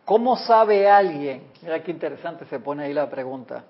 [0.06, 1.48] ¿Cómo sabe alguien?
[1.63, 3.63] Mira qué interesante se pone ahí la pregunta.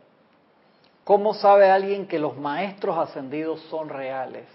[1.06, 4.46] ¿Cómo sabe alguien que los maestros ascendidos son reales?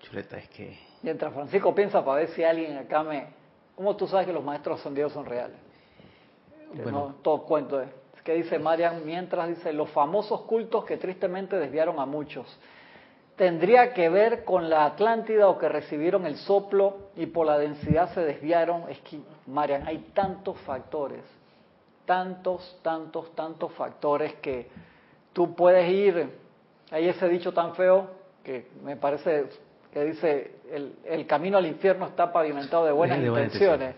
[0.00, 0.78] Chuleta, es que...
[1.02, 3.26] Mientras Francisco piensa para ver si alguien acá me...
[3.74, 5.56] ¿Cómo tú sabes que los maestros ascendidos son reales?
[6.74, 6.90] Bueno.
[7.08, 7.88] No, todo cuento es.
[8.22, 9.04] ¿Qué dice Marian?
[9.04, 12.46] Mientras dice, los famosos cultos que tristemente desviaron a muchos
[13.36, 18.12] tendría que ver con la Atlántida o que recibieron el soplo y por la densidad
[18.14, 18.88] se desviaron.
[18.88, 21.22] Es que, Marian, hay tantos factores,
[22.04, 24.68] tantos, tantos, tantos factores que
[25.32, 26.30] tú puedes ir.
[26.90, 28.08] Hay ese dicho tan feo
[28.44, 29.46] que me parece
[29.92, 33.94] que dice, el, el camino al infierno está pavimentado de buenas de intenciones.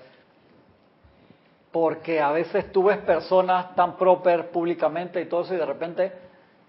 [1.72, 6.25] Porque a veces tú ves personas tan proper públicamente y todo eso y de repente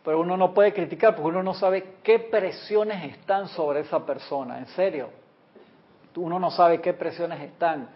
[0.07, 4.57] pero uno no puede criticar porque uno no sabe qué presiones están sobre esa persona,
[4.57, 5.09] en serio.
[6.15, 7.89] Uno no sabe qué presiones están.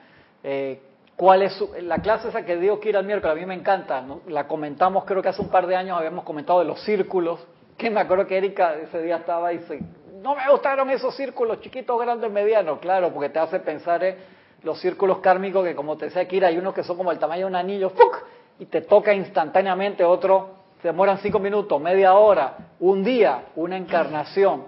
[0.43, 0.82] Eh,
[1.15, 3.38] ¿Cuál es la clase esa que dio Kira el miércoles?
[3.38, 4.04] A mí me encanta.
[4.28, 7.47] La comentamos, creo que hace un par de años habíamos comentado de los círculos.
[7.78, 9.80] Que me acuerdo que Erika ese día estaba y dice,
[10.21, 12.80] no me gustaron esos círculos chiquitos, grandes, medianos.
[12.80, 14.17] Claro, porque te hace pensar en
[14.63, 17.45] los círculos kármicos que, como te decía Kira, hay unos que son como el tamaño
[17.45, 18.17] de un anillo, ¡fuc!
[18.60, 24.65] y te toca instantáneamente otro se demoran cinco minutos, media hora, un día, una encarnación,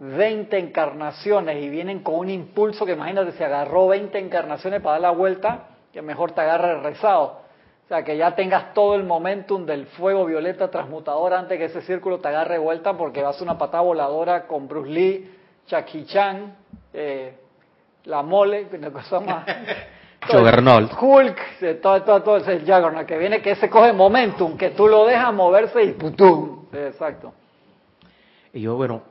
[0.00, 5.02] 20 encarnaciones y vienen con un impulso que imagínate, se agarró 20 encarnaciones para dar
[5.02, 7.44] la vuelta, que mejor te agarre el rezado.
[7.84, 11.82] O sea, que ya tengas todo el momentum del fuego violeta transmutador antes que ese
[11.82, 15.30] círculo te agarre vuelta porque vas a una patada voladora con Bruce Lee,
[15.68, 16.56] Jackie Chan,
[16.92, 17.38] eh,
[18.04, 19.46] la mole, una cosa más.
[20.28, 20.92] Juggernaut.
[21.00, 21.38] Hulk,
[21.80, 25.32] todo, todo, todo ese Juggernaut que viene, que se coge momentum, que tú lo dejas
[25.32, 26.66] moverse y ¡putum!
[26.72, 27.32] Exacto.
[28.52, 29.02] Y yo, bueno,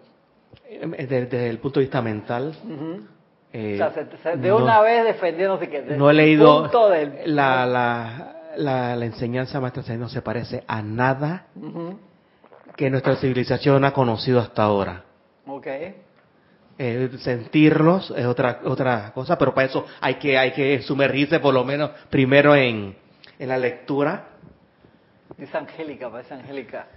[0.69, 3.07] desde, desde el punto de vista mental, uh -huh.
[3.51, 7.35] eh, o sea, se, se, de una no, vez defendiéndose que no he leído del...
[7.35, 11.97] la, la, la, la, enseñanza maestra no se parece a nada uh -huh.
[12.75, 15.03] que nuestra civilización ha conocido hasta ahora.
[15.45, 16.02] Okay.
[16.77, 21.53] Eh, sentirlos es otra otra cosa, pero para eso hay que hay que sumergirse por
[21.53, 22.95] lo menos primero en,
[23.37, 24.29] en la lectura.
[25.37, 26.87] Dice Angélica, parece Angélica.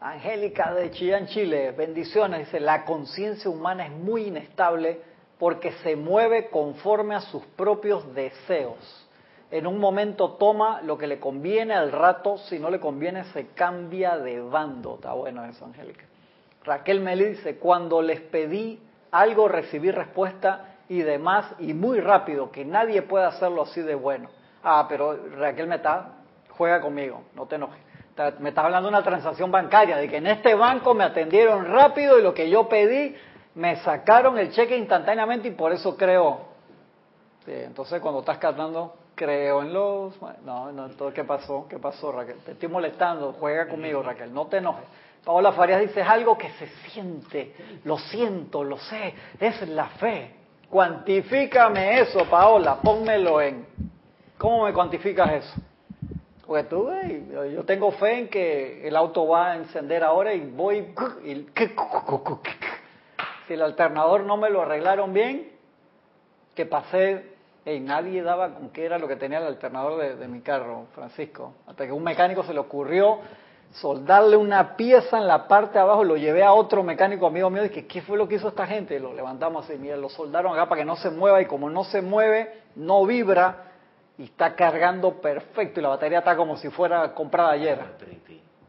[0.00, 2.40] Angélica de Chillán, Chile, bendiciones.
[2.40, 5.00] Dice, la conciencia humana es muy inestable
[5.38, 9.08] porque se mueve conforme a sus propios deseos.
[9.50, 13.48] En un momento toma lo que le conviene, al rato, si no le conviene, se
[13.48, 14.96] cambia de bando.
[14.96, 16.04] Está bueno eso, Angélica.
[16.64, 22.64] Raquel me dice, cuando les pedí algo recibí respuesta y demás, y muy rápido, que
[22.64, 24.28] nadie puede hacerlo así de bueno.
[24.62, 26.12] Ah, pero Raquel me está,
[26.50, 27.80] juega conmigo, no te enojes.
[28.38, 32.18] Me está hablando de una transacción bancaria, de que en este banco me atendieron rápido
[32.18, 33.14] y lo que yo pedí,
[33.54, 36.40] me sacaron el cheque instantáneamente y por eso creo.
[37.46, 40.14] entonces cuando estás cantando, creo en los...
[40.44, 41.66] No, no, ¿qué pasó?
[41.68, 42.36] ¿Qué pasó, Raquel?
[42.44, 44.84] Te estoy molestando, juega conmigo, Raquel, no te enojes.
[45.26, 50.30] Paola Farías dice, es algo que se siente, lo siento, lo sé, es la fe.
[50.70, 53.66] Cuantifícame eso, Paola, pónmelo en...
[54.38, 55.54] ¿Cómo me cuantificas eso?
[56.46, 56.88] Pues tú,
[57.52, 60.94] yo tengo fe en que el auto va a encender ahora y voy...
[61.24, 61.44] Y,
[63.48, 65.50] si el alternador no me lo arreglaron bien,
[66.54, 67.34] que pasé
[67.64, 70.86] y nadie daba con qué era lo que tenía el alternador de, de, mi carro,
[70.94, 71.52] Francisco.
[71.66, 73.18] Hasta que un mecánico se le ocurrió
[73.72, 77.64] soldarle una pieza en la parte de abajo, lo llevé a otro mecánico amigo mío
[77.64, 78.98] y dije, ¿qué fue lo que hizo esta gente?
[78.98, 81.84] Lo levantamos así, mira, lo soldaron acá para que no se mueva y como no
[81.84, 83.64] se mueve, no vibra
[84.18, 87.78] y está cargando perfecto y la batería está como si fuera comprada ayer.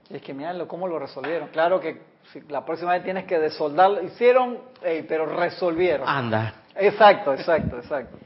[0.10, 1.50] es que miren cómo lo resolvieron.
[1.50, 2.02] Claro que
[2.34, 6.08] si la próxima vez tienes que desoldarlo, hicieron, pero resolvieron.
[6.08, 6.54] Anda.
[6.76, 8.18] Exacto, exacto, exacto.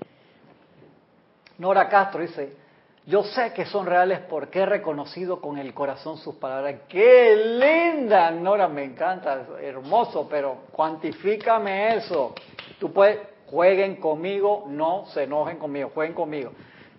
[1.60, 2.56] Nora Castro dice,
[3.06, 6.82] yo sé que son reales porque he reconocido con el corazón sus palabras.
[6.88, 8.30] ¡Qué linda!
[8.32, 12.36] Nora, me encanta, hermoso, pero cuantifícame eso.
[12.80, 16.52] Tú puedes, jueguen conmigo, no se enojen conmigo, jueguen conmigo.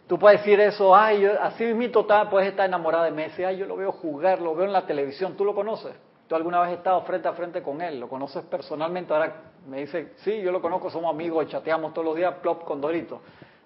[0.08, 3.76] Tú puedes decir eso, ay, así mismo puedes estar enamorada de Messi, ay, yo lo
[3.76, 5.94] veo jugar, lo veo en la televisión, ¿tú lo conoces?
[6.26, 8.00] ¿Tú alguna vez has estado frente a frente con él?
[8.00, 9.12] ¿Lo conoces personalmente?
[9.12, 9.34] Ahora
[9.66, 13.20] me dice, sí, yo lo conozco, somos amigos, chateamos todos los días, plop con Dorito.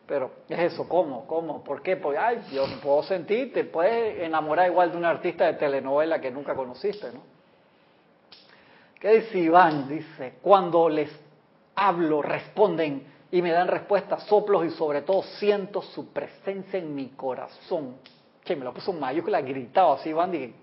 [0.07, 1.27] Pero es eso, ¿cómo?
[1.27, 1.64] ¿Cómo?
[1.64, 1.97] ¿Por qué?
[1.97, 6.31] Porque, ay, yo puedo sentir, te puedes enamorar igual de un artista de telenovela que
[6.31, 7.21] nunca conociste, ¿no?
[9.01, 9.88] ¿Qué dice Iván?
[9.88, 11.11] Dice, cuando les
[11.75, 17.09] hablo, responden y me dan respuestas, soplos y sobre todo siento su presencia en mi
[17.09, 17.97] corazón.
[18.45, 20.55] Que me lo puso en mayúscula, gritado así, Iván, dije,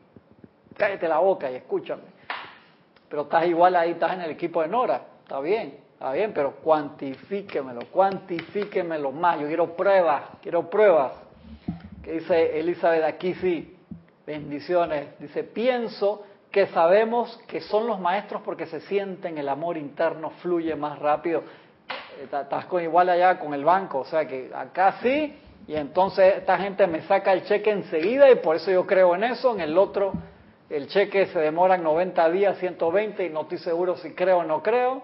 [0.77, 2.03] cállate la boca y escúchame.
[3.09, 5.77] Pero estás igual ahí, estás en el equipo de Nora, está bien.
[5.93, 9.39] Está bien, pero cuantifíquemelo, cuantifíquemelo más.
[9.39, 11.13] Yo quiero pruebas, quiero pruebas.
[12.03, 13.77] Que dice Elizabeth aquí sí,
[14.25, 15.17] bendiciones.
[15.19, 20.75] Dice, pienso que sabemos que son los maestros porque se sienten, el amor interno fluye
[20.75, 21.43] más rápido.
[22.19, 25.35] Eh, estás con igual allá con el banco, o sea que acá sí,
[25.67, 29.23] y entonces esta gente me saca el cheque enseguida y por eso yo creo en
[29.23, 30.13] eso, en el otro
[30.69, 34.63] el cheque se demora 90 días, 120 y no estoy seguro si creo o no
[34.63, 35.03] creo.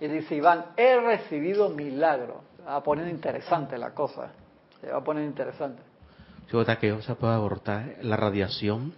[0.00, 2.42] Y dice Iván, he recibido milagro.
[2.56, 4.30] Se va a poner interesante la cosa.
[4.80, 5.82] Se va a poner interesante.
[6.46, 8.94] Fíjate que se puede abortar la radiación.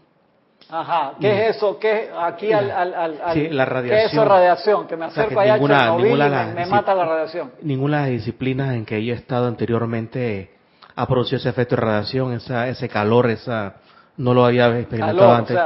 [0.71, 1.77] Ajá, ¿qué es eso?
[1.79, 3.99] ¿Qué aquí al, al, al, sí, la radiación.
[3.99, 4.87] ¿Qué es eso radiación?
[4.87, 7.51] Que me acerco allá ninguna, a ninguna y me, mata la radiación.
[7.62, 10.51] Ninguna de las disciplinas en que yo he estado anteriormente
[10.95, 13.75] ha producido ese efecto de radiación, esa, ese calor, esa
[14.16, 15.59] no lo había experimentado antes.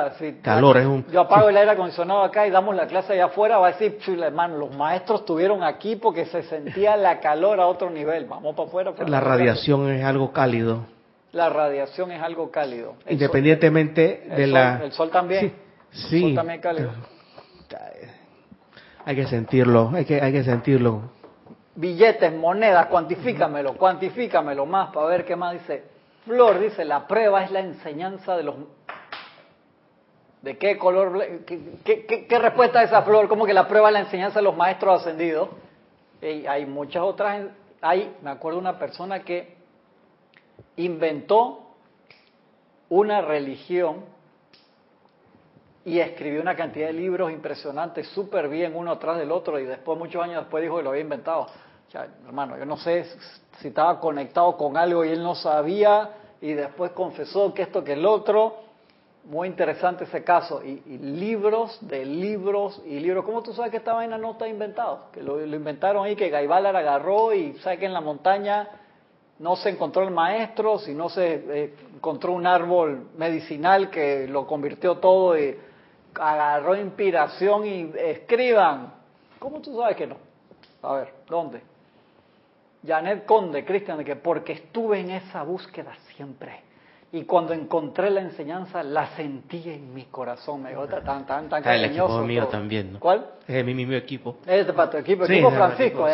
[0.43, 1.07] Calor es un.
[1.11, 3.99] Yo apago el aire acondicionado acá y damos la clase allá afuera, va a decir,
[4.23, 8.27] hermano, los maestros estuvieron aquí porque se sentía la calor a otro nivel.
[8.27, 8.93] Vamos para afuera.
[9.07, 10.87] la radiación es algo cálido.
[11.33, 12.95] La radiación es algo cálido.
[13.09, 14.81] Independientemente de la.
[14.83, 15.53] El sol también.
[15.91, 16.17] Sí.
[16.17, 16.91] El sol también es cálido.
[19.05, 21.11] Hay que sentirlo, hay que, hay que sentirlo.
[21.77, 25.96] Billetes, monedas, cuantifícamelo, cuantifícamelo más para ver qué más dice.
[26.27, 28.57] Flor dice, la prueba es la enseñanza de los...
[30.43, 31.45] ¿De qué color?
[31.45, 33.29] ¿Qué, qué, respuesta a esa flor?
[33.29, 35.49] ¿Cómo que la prueba es la enseñanza de los maestros ascendidos?
[36.21, 37.49] Y hay muchas otras.
[37.81, 39.57] Hay, me acuerdo una persona que
[40.77, 41.75] inventó
[42.89, 44.05] una religión
[45.85, 49.97] y escribió una cantidad de libros impresionantes, súper bien uno atrás del otro, y después,
[49.97, 51.47] muchos años después, dijo que lo había inventado.
[52.27, 53.07] Hermano, yo no sé
[53.61, 56.11] si estaba conectado con algo y él no sabía
[56.41, 58.65] y después confesó que esto que el otro.
[59.25, 60.63] Muy interesante ese caso.
[60.63, 63.25] Y, libros de libros y libros.
[63.25, 65.07] ¿Cómo tú sabes que esta vaina no está inventado?
[65.13, 68.69] Que lo, inventaron ahí, que Gaibalar agarró y sabe que en la montaña
[69.41, 74.99] no se encontró el maestro, sino se eh, encontró un árbol medicinal que lo convirtió
[74.99, 75.59] todo y
[76.15, 78.95] agarró inspiración y escriban.
[79.41, 80.17] ¿Cómo tú sabes que no?
[80.83, 81.76] A ver, ¿dónde?
[82.87, 86.65] Janet Conde, Cristian, que porque estuve en esa búsqueda siempre.
[87.13, 90.63] y cuando encontré la enseñanza la sentí en mi corazón.
[90.63, 92.95] Me gusta tan, tan, tan el equipo mío también.
[92.95, 93.01] ¿no?
[93.01, 93.27] ¿Cuál?
[93.47, 94.37] Es mi mismo equipo.
[94.47, 96.07] Es de para tu equipo, equipo Francisco,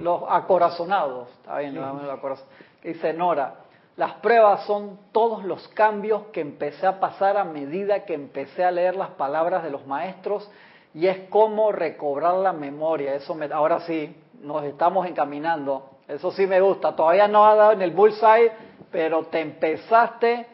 [0.00, 1.28] los, acorazonados.
[1.30, 2.44] Está bien, los
[2.82, 3.54] Dice Nora,
[3.96, 8.70] las pruebas son todos los cambios que empecé a pasar a medida que empecé a
[8.70, 10.48] leer las palabras de los maestros
[10.94, 13.14] y es como recobrar la memoria.
[13.14, 15.95] Eso me, ahora sí, nos estamos encaminando.
[16.08, 16.94] Eso sí me gusta.
[16.94, 18.52] Todavía no ha dado en el bullseye
[18.96, 20.46] pero te empezaste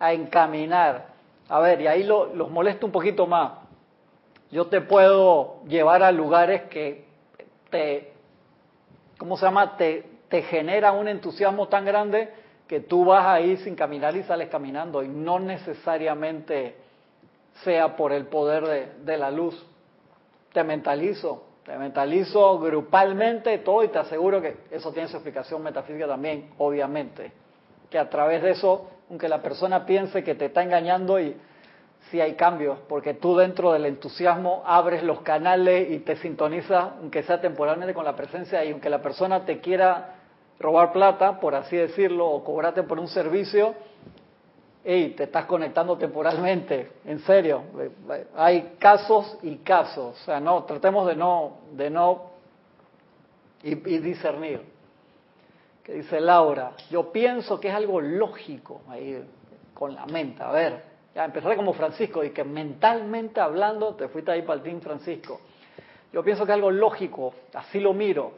[0.00, 1.06] a encaminar.
[1.48, 3.52] A ver, y ahí los molesto un poquito más.
[4.50, 7.04] Yo te puedo llevar a lugares que
[7.70, 8.12] te,
[9.18, 9.76] ¿cómo se llama?
[9.76, 12.28] Te, te genera un entusiasmo tan grande
[12.66, 16.74] que tú vas ahí sin caminar y sales caminando y no necesariamente
[17.62, 19.64] sea por el poder de, de la luz.
[20.52, 26.06] Te mentalizo, te mentalizo grupalmente todo y te aseguro que eso tiene su explicación metafísica
[26.06, 27.32] también, obviamente.
[27.90, 31.36] Que a través de eso, aunque la persona piense que te está engañando y
[32.08, 37.24] sí hay cambios, porque tú dentro del entusiasmo abres los canales y te sintonizas, aunque
[37.24, 40.14] sea temporalmente, con la presencia y aunque la persona te quiera
[40.60, 43.74] robar plata, por así decirlo, o cobrarte por un servicio,
[44.86, 47.62] y te estás conectando temporalmente, en serio.
[48.36, 52.36] Hay casos y casos, o sea, no tratemos de no de no
[53.62, 54.76] y discernir
[55.86, 59.22] que dice Laura, yo pienso que es algo lógico, ahí
[59.72, 60.82] con la mente, a ver,
[61.14, 65.40] ya empezaré como Francisco, y que mentalmente hablando, te fuiste ahí para el Team Francisco,
[66.12, 68.32] yo pienso que es algo lógico, así lo miro,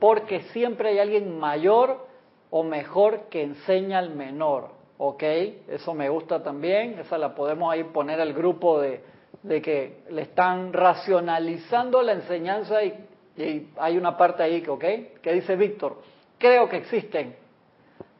[0.00, 2.08] porque siempre hay alguien mayor
[2.50, 4.70] o mejor que enseña al menor,
[5.02, 5.22] ¿ok?
[5.68, 9.00] Eso me gusta también, esa la podemos ahí poner al grupo de,
[9.42, 12.92] de que le están racionalizando la enseñanza y,
[13.34, 14.84] y hay una parte ahí, ¿ok?
[15.22, 16.02] Que dice Víctor,
[16.36, 17.34] creo que existen,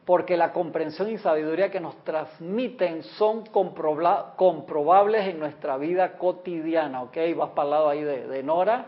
[0.07, 7.17] porque la comprensión y sabiduría que nos transmiten son comprobables en nuestra vida cotidiana, ¿ok?
[7.37, 8.87] Vas para el lado ahí de, Nora.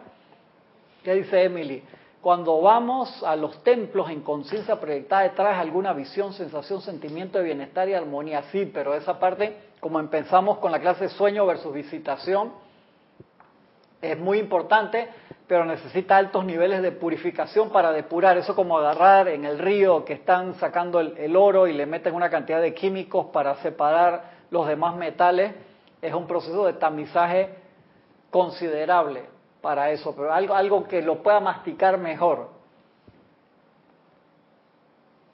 [1.04, 1.82] ¿Qué dice Emily?
[2.22, 7.88] Cuando vamos a los templos en conciencia proyectada detrás alguna visión, sensación, sentimiento de bienestar
[7.88, 12.52] y armonía, sí, pero esa parte, como empezamos con la clase sueño versus visitación,
[14.00, 15.08] es muy importante
[15.52, 18.38] pero necesita altos niveles de purificación para depurar.
[18.38, 22.30] Eso como agarrar en el río que están sacando el, oro y le meten una
[22.30, 25.52] cantidad de químicos para separar los demás metales.
[26.00, 27.50] Es un proceso de tamizaje
[28.30, 29.31] considerable
[29.62, 32.50] para eso, pero algo, algo que lo pueda masticar mejor.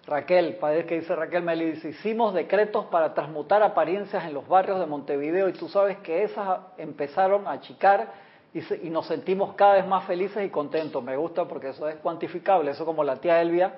[0.06, 4.78] Raquel, padre que dice Raquel me dice, hicimos decretos para transmutar apariencias en los barrios
[4.80, 8.12] de Montevideo y tú sabes que esas empezaron a achicar
[8.54, 11.02] y, nos sentimos cada vez más felices y contentos.
[11.04, 12.70] Me gusta porque eso es cuantificable.
[12.70, 13.74] Eso como la tía Elvia,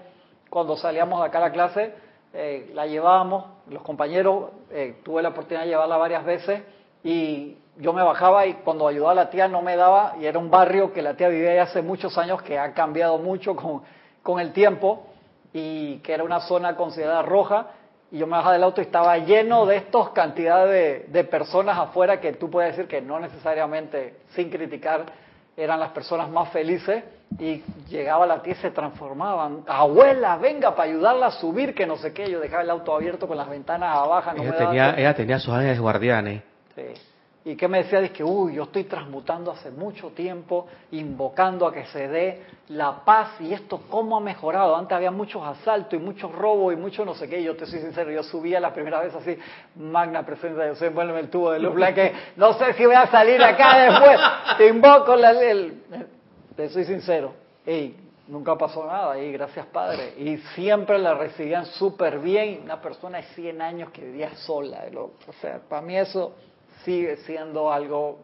[0.48, 1.94] cuando salíamos de acá a la clase,
[2.32, 6.62] eh, la llevábamos, los compañeros, eh, tuve la oportunidad de llevarla varias veces
[7.03, 10.39] y yo me bajaba y cuando ayudaba a la tía no me daba, y era
[10.39, 13.83] un barrio que la tía vivía hace muchos años, que ha cambiado mucho con,
[14.22, 15.07] con el tiempo
[15.53, 17.66] y que era una zona considerada roja
[18.12, 22.20] y yo me bajaba del auto y estaba lleno de estos cantidades de, personas afuera
[22.20, 25.07] que tú puedes decir que no necesariamente, sin criticar,
[25.57, 27.05] eran las personas más felices
[27.39, 29.62] y llegaba la tía y se transformaban.
[29.66, 32.28] Abuela, venga para ayudarla a subir, que no sé qué.
[32.28, 34.33] Yo dejaba el auto abierto con las ventanas abajo.
[34.37, 36.43] ella, tenía, ella tenía sus ángeles guardianes.
[36.74, 36.83] Sí.
[37.43, 38.01] ¿Y qué me decía?
[38.01, 43.03] Dice que, uy, yo estoy transmutando hace mucho tiempo, invocando a que se dé la
[43.03, 44.76] paz y esto, ¿cómo ha mejorado?
[44.76, 47.43] Antes había muchos asaltos y muchos robos y mucho no sé qué.
[47.43, 49.38] Yo te soy sincero, yo subía la primera vez así,
[49.76, 53.07] magna presencia de Dios, envuélveme el tubo de luz blanca, no sé si voy a
[53.07, 54.20] salir acá después,
[54.59, 55.82] te invoco la, el,
[56.55, 57.32] te soy sincero.
[57.66, 57.95] Y
[58.28, 60.14] nunca pasó nada y gracias Padre.
[60.18, 62.61] Y siempre la recibían súper bien.
[62.64, 64.84] Una persona de 100 años que vivía sola.
[64.95, 66.34] O sea, para mí eso
[66.85, 68.18] sigue siendo algo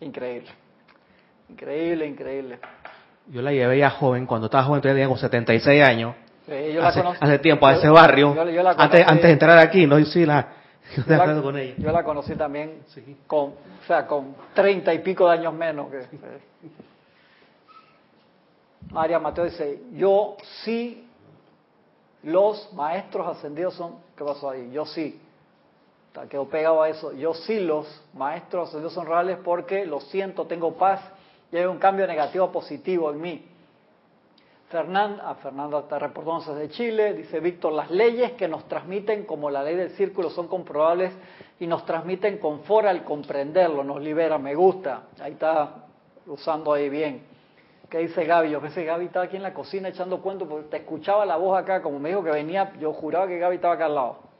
[0.00, 0.50] increíble.
[1.48, 2.58] Increíble, increíble.
[3.28, 6.14] Yo la llevé ya joven, cuando estaba joven tenía como 76 años.
[7.20, 8.34] hace, tiempo, a ese barrio.
[8.76, 9.98] antes, antes de entrar aquí, ¿no?
[9.98, 10.48] Y sí, la,
[10.96, 11.74] yo, la, con ella.
[11.78, 12.82] yo la conocí también
[13.26, 15.90] con, o sea, con 30 y pico de años menos.
[15.90, 16.06] Que,
[18.90, 21.06] María Mateo dice, yo sí,
[22.24, 24.70] los maestros ascendidos son, ¿qué pasó ahí?
[24.72, 25.20] Yo sí,
[26.28, 27.12] quedó pegado a eso.
[27.12, 31.00] Yo sí los maestros Dios son reales porque lo siento, tengo paz
[31.50, 33.46] y hay un cambio negativo a positivo en mí.
[34.70, 39.50] Fernanda, a Fernanda está reportándose de Chile, dice Víctor, las leyes que nos transmiten como
[39.50, 41.12] la ley del círculo son comprobables
[41.60, 45.84] y nos transmiten confort al comprenderlo, nos libera, me gusta, ahí está
[46.26, 47.22] usando ahí bien.
[47.90, 48.48] ¿Qué dice Gaby?
[48.48, 51.58] Yo pensé Gaby estaba aquí en la cocina echando cuentos porque te escuchaba la voz
[51.58, 54.31] acá, como me dijo que venía, yo juraba que Gaby estaba acá al lado.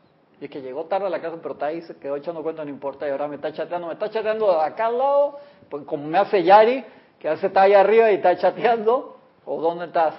[0.43, 2.65] Y es que llegó tarde a la casa, pero está ahí, se quedó echando cuenta,
[2.65, 5.39] no importa, y ahora me está chateando, me está chateando de acá al lado,
[5.71, 6.85] pues como me hace Yari,
[7.21, 10.17] que veces está ahí arriba y está chateando, o ¿dónde estás?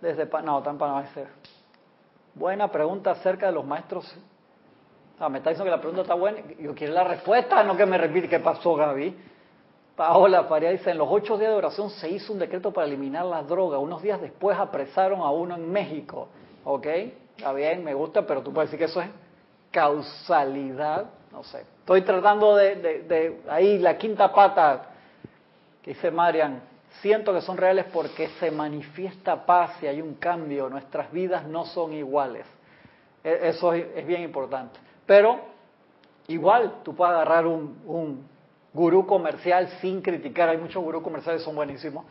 [0.00, 1.04] Desde no, está en Panamá.
[2.32, 4.10] Buena pregunta acerca de los maestros.
[5.20, 6.38] Ah, me está diciendo que la pregunta está buena.
[6.58, 9.14] Yo quiero la respuesta, no que me repite qué pasó, Gaby.
[9.94, 13.26] Paola Faria dice, en los ocho días de oración se hizo un decreto para eliminar
[13.26, 13.80] las drogas.
[13.80, 16.28] Unos días después apresaron a uno en México.
[16.64, 16.86] ¿Ok?
[17.36, 19.08] Está bien, me gusta, pero tú puedes decir que eso es
[19.70, 21.06] causalidad.
[21.30, 21.62] No sé.
[21.80, 24.90] Estoy tratando de, de ahí la quinta pata
[25.82, 26.62] que dice Marian.
[27.00, 30.68] Siento que son reales porque se manifiesta paz y hay un cambio.
[30.68, 32.46] Nuestras vidas no son iguales.
[33.24, 34.78] E, eso es bien importante.
[35.06, 35.40] Pero
[36.28, 38.26] igual tú puedes agarrar un, un
[38.74, 40.50] gurú comercial sin criticar.
[40.50, 42.04] Hay muchos gurús comerciales que son buenísimos.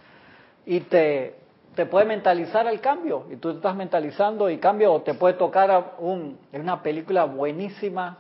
[0.66, 1.36] Y te,
[1.76, 3.26] te puede mentalizar al cambio.
[3.30, 4.94] Y tú te estás mentalizando y cambio.
[4.94, 8.18] O te puede tocar un, una película buenísima.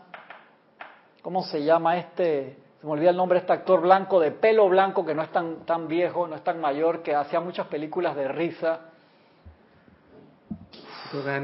[1.21, 2.57] ¿Cómo se llama este?
[2.81, 5.57] se me olvida el nombre este actor blanco, de pelo blanco, que no es tan,
[5.67, 8.79] tan viejo, no es tan mayor, que hacía muchas películas de risa.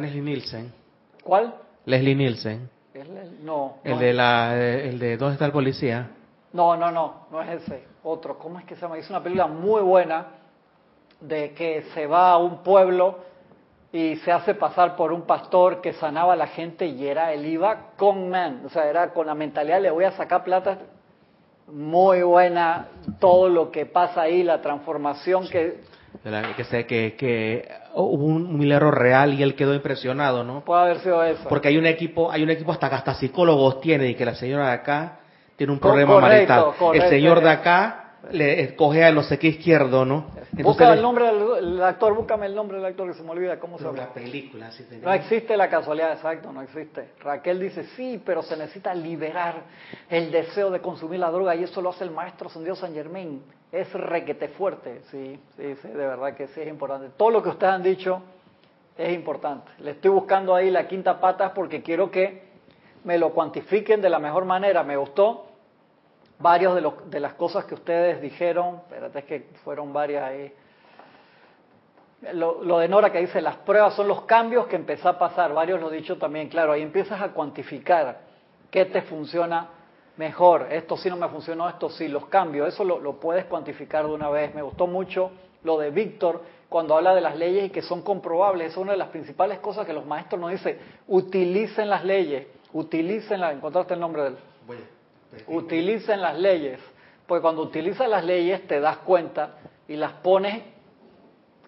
[0.01, 0.73] Leslie Nielsen.
[1.23, 1.53] ¿Cuál?
[1.85, 2.67] Leslie Nielsen.
[3.43, 3.75] No.
[3.83, 6.09] El de la, el de ¿Dónde está el policía?
[6.53, 7.83] No, no, no, no es ese.
[8.01, 8.39] Otro.
[8.39, 8.97] ¿Cómo es que se llama?
[8.97, 10.25] Es una película muy buena
[11.19, 13.19] de que se va a un pueblo
[13.91, 17.45] y se hace pasar por un pastor que sanaba a la gente y era, él
[17.45, 20.77] iba con man, o sea, era con la mentalidad, le voy a sacar plata
[21.67, 22.87] muy buena
[23.19, 25.81] todo lo que pasa ahí, la transformación que...
[26.55, 30.63] Que, sé, que, que hubo un milagro real y él quedó impresionado, ¿no?
[30.65, 31.47] Puede haber sido eso.
[31.47, 34.33] Porque hay un equipo, hay un equipo hasta que hasta psicólogos tiene y que la
[34.33, 35.19] señora de acá
[35.55, 36.71] tiene un problema marital.
[36.93, 40.27] el señor de acá le escoge a no sé qué izquierdo, ¿no?
[40.51, 43.77] Busca el nombre del actor, búscame el nombre del actor que se me olvida cómo
[43.77, 43.97] se llama.
[43.97, 47.09] La película, sí, No existe la casualidad, exacto, no existe.
[47.19, 49.63] Raquel dice, sí, pero se necesita liberar
[50.09, 52.93] el deseo de consumir la droga y eso lo hace el maestro San Dios San
[52.93, 53.41] Germain.
[53.71, 57.09] Es requete fuerte, sí, sí, sí, de verdad que sí es importante.
[57.17, 58.21] Todo lo que ustedes han dicho
[58.97, 59.71] es importante.
[59.79, 62.47] Le estoy buscando ahí la quinta pata porque quiero que
[63.03, 64.83] me lo cuantifiquen de la mejor manera.
[64.83, 65.46] Me gustó
[66.39, 70.53] varios de, de las cosas que ustedes dijeron, espérate, es que fueron varias ahí.
[72.33, 75.79] Lo, de Nora que dice, las pruebas son los cambios que empezó a pasar, varios
[75.79, 78.21] lo he dicho también, claro, ahí empiezas a cuantificar
[78.71, 79.69] qué te funciona
[80.17, 84.05] mejor, esto sí no me funcionó, esto sí, los cambios, eso lo, lo puedes cuantificar
[84.05, 84.53] de una vez.
[84.55, 85.29] Me gustó mucho
[85.63, 88.97] lo de Víctor cuando habla de las leyes y que son comprobables, es una de
[88.97, 93.99] las principales cosas que los maestros nos dicen, utilicen las leyes, utilicen las, encontraste el
[93.99, 94.37] nombre del...
[95.47, 96.79] Utilicen las leyes,
[97.27, 99.57] porque cuando utilizas las leyes te das cuenta
[99.87, 100.63] y las pones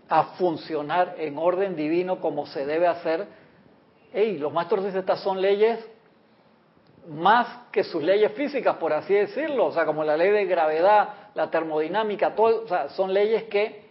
[0.10, 3.28] a funcionar en orden divino como se debe hacer.
[4.12, 5.80] Hey, los maestros dicen estas son leyes
[7.08, 11.10] más que sus leyes físicas, por así decirlo, o sea, como la ley de gravedad,
[11.34, 13.90] la termodinámica, todo, o sea, son leyes que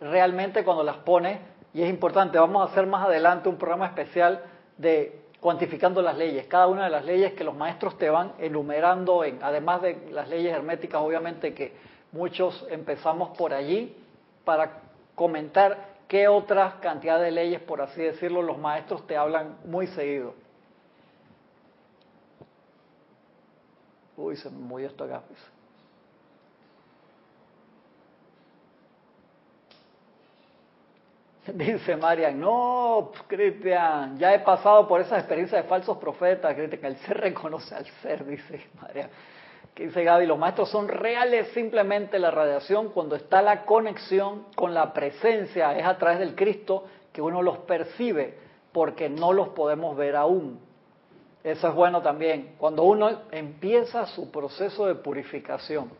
[0.00, 1.38] realmente cuando las pones,
[1.72, 4.42] y es importante, vamos a hacer más adelante un programa especial
[4.76, 9.22] de cuantificando las leyes, cada una de las leyes que los maestros te van enumerando,
[9.22, 11.72] en, además de las leyes herméticas, obviamente que
[12.10, 13.96] muchos empezamos por allí,
[14.44, 14.80] para
[15.14, 20.34] comentar qué otras cantidad de leyes, por así decirlo, los maestros te hablan muy seguido.
[24.16, 25.22] Uy, se me movió esto acá.
[31.54, 36.96] Dice Marian, no, Cristian, ya he pasado por esa experiencia de falsos profetas, Cristian, el
[36.98, 39.10] ser reconoce al ser, dice Marian.
[39.74, 44.72] Que dice Gaby, los maestros son reales, simplemente la radiación, cuando está la conexión con
[44.72, 48.38] la presencia, es a través del Cristo que uno los percibe,
[48.72, 50.58] porque no los podemos ver aún.
[51.44, 52.54] Eso es bueno también.
[52.58, 55.90] Cuando uno empieza su proceso de purificación,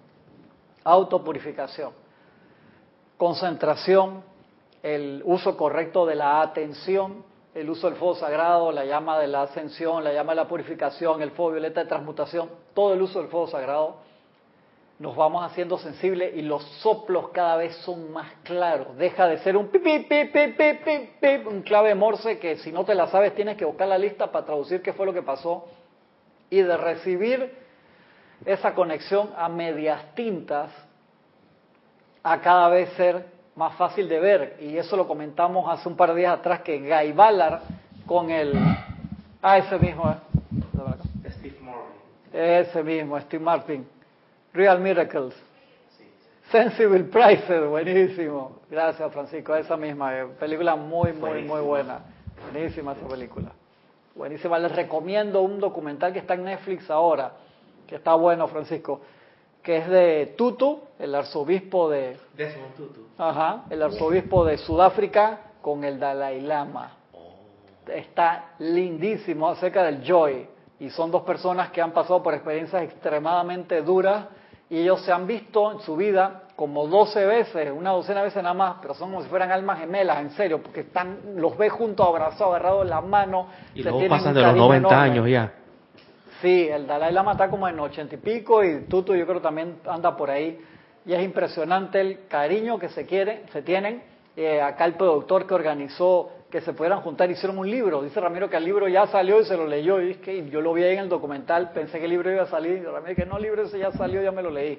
[0.83, 1.93] autopurificación,
[3.19, 4.23] concentración,
[4.87, 7.25] el uso correcto de la atención,
[7.55, 11.23] el uso del fuego sagrado, la llama de la ascensión, la llama de la purificación,
[11.23, 13.97] el fuego violeta de transmutación, todo el uso del fuego sagrado,
[15.01, 18.97] nos vamos haciendo sensibles y los soplos cada vez son más claros.
[18.97, 22.95] Deja de ser un pipi, pipi, pipi, pipi, un clave morse que si no te
[22.95, 25.67] la sabes tienes que buscar la lista para traducir qué fue lo que pasó
[26.49, 27.53] y de recibir
[28.45, 30.71] esa conexión a medias tintas
[32.23, 34.57] a cada vez ser más fácil de ver.
[34.61, 37.63] Y eso lo comentamos hace un par de días atrás, que Guy Ballard
[38.07, 38.53] con el...
[39.43, 41.31] Ah, ese mismo, ¿eh?
[41.31, 41.91] Steve Martin.
[42.33, 43.87] Ese mismo, Steve Martin.
[44.53, 45.35] Real Miracles.
[46.51, 48.61] Sensible Prices, buenísimo.
[48.71, 49.55] Gracias, Francisco.
[49.57, 52.01] Esa misma, eh, película muy, muy, muy buena.
[52.53, 53.51] Buenísima esa película.
[54.15, 54.59] buenísima.
[54.59, 57.33] Les recomiendo un documental que está en Netflix ahora,
[57.87, 59.01] que está bueno, Francisco,
[59.67, 62.17] que es de Tutu, el arzobispo de...
[62.37, 63.01] Desmond Tutu.
[63.19, 66.93] Ajá, el arzobispo de Sudáfrica con el Dalai Lama.
[67.89, 70.47] Está lindísimo acerca del joy.
[70.79, 74.27] Y son dos personas que han pasado por experiencias extremadamente duras
[74.71, 78.45] y ellos se han visto en su vida como 12 veces, una docena de veces
[78.45, 81.71] nada más, pero son como si fueran almas gemelas, en serio, porque están, los ve
[81.71, 83.49] juntos, abrazados, agarrados en la mano.
[83.75, 85.53] Y luego pasan de los 90 años ya.
[86.43, 89.79] Sí, el Dalai Lama está como en 80 y pico y Tutu yo creo también
[89.87, 90.59] anda por ahí.
[91.07, 94.03] Y es impresionante el cariño que se quiere, se tienen.
[94.37, 98.03] Eh, acá el productor que organizó que se pudieran juntar, hicieron un libro.
[98.03, 100.01] Dice Ramiro que el libro ya salió y se lo leyó.
[100.01, 102.43] Y es que yo lo vi ahí en el documental, pensé que el libro iba
[102.43, 102.79] a salir.
[102.79, 104.79] Y Ramiro que no, el libro ese ya salió, ya me lo leí.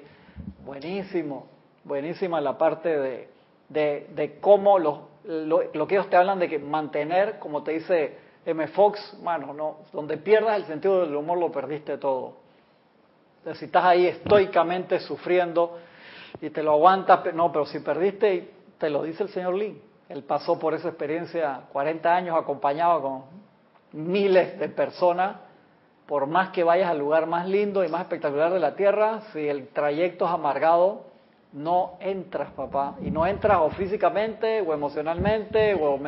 [0.64, 1.48] Buenísimo,
[1.82, 3.28] buenísima la parte de,
[3.68, 8.27] de, cómo los, lo, lo, que ellos te hablan de que mantener, como te dice
[8.50, 8.66] M.
[8.68, 12.36] Fox, mano, no, donde pierdas el sentido del humor lo perdiste todo.
[13.54, 15.78] si estás ahí estoicamente sufriendo
[16.40, 20.22] y te lo aguantas, no, pero si perdiste, te lo dice el señor Lee él
[20.22, 23.22] pasó por esa experiencia 40 años acompañado con
[23.92, 25.36] miles de personas.
[26.06, 29.46] Por más que vayas al lugar más lindo y más espectacular de la tierra, si
[29.46, 31.04] el trayecto es amargado,
[31.52, 32.94] no entras, papá.
[33.02, 35.98] Y no entras o físicamente, o emocionalmente, o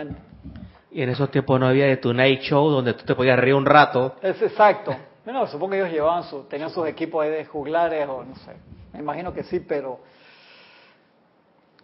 [0.93, 3.55] Y en esos tiempos no había de tu night show donde tú te podías reír
[3.55, 4.16] un rato.
[4.22, 4.95] Es exacto.
[5.24, 8.57] Bueno, supongo que ellos llevaban su, tenían sus equipos de juglares o no sé.
[8.93, 10.01] Me imagino que sí, pero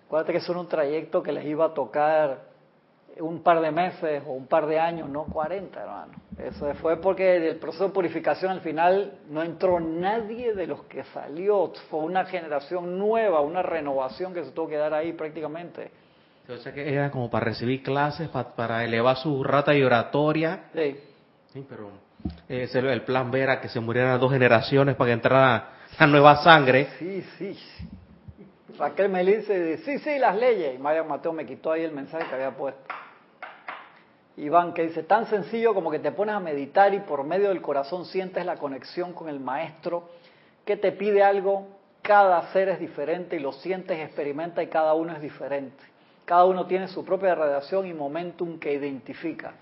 [0.07, 2.39] Acuérdate que es un trayecto que les iba a tocar
[3.19, 6.13] un par de meses o un par de años, no 40, hermano.
[6.39, 11.03] Eso fue porque del proceso de purificación al final no entró nadie de los que
[11.05, 11.73] salió.
[11.91, 15.91] Fue una generación nueva, una renovación que se tuvo que dar ahí prácticamente.
[16.49, 20.65] O sea que era como para recibir clases, para, elevar su rata y oratoria.
[20.75, 20.97] Sí.
[21.53, 21.91] Sí, pero
[22.49, 25.69] ese, el plan B era que se murieran dos generaciones para que entrara
[25.99, 26.89] la nueva sangre.
[26.99, 27.59] Sí, sí.
[28.79, 30.75] Raquel me dice, sí, sí, las leyes.
[30.75, 32.83] Y María Mateo me quitó ahí el mensaje que había puesto.
[34.37, 37.63] Iván que dice, tan sencillo como que te pones a meditar y por medio del
[37.63, 40.11] corazón sientes la conexión con el maestro
[40.67, 41.69] que te pide algo,
[42.03, 45.83] cada ser es diferente y lo sientes, experimenta y cada uno es diferente.
[46.27, 49.55] Cada uno tiene su propia radiación y momentum que identifica.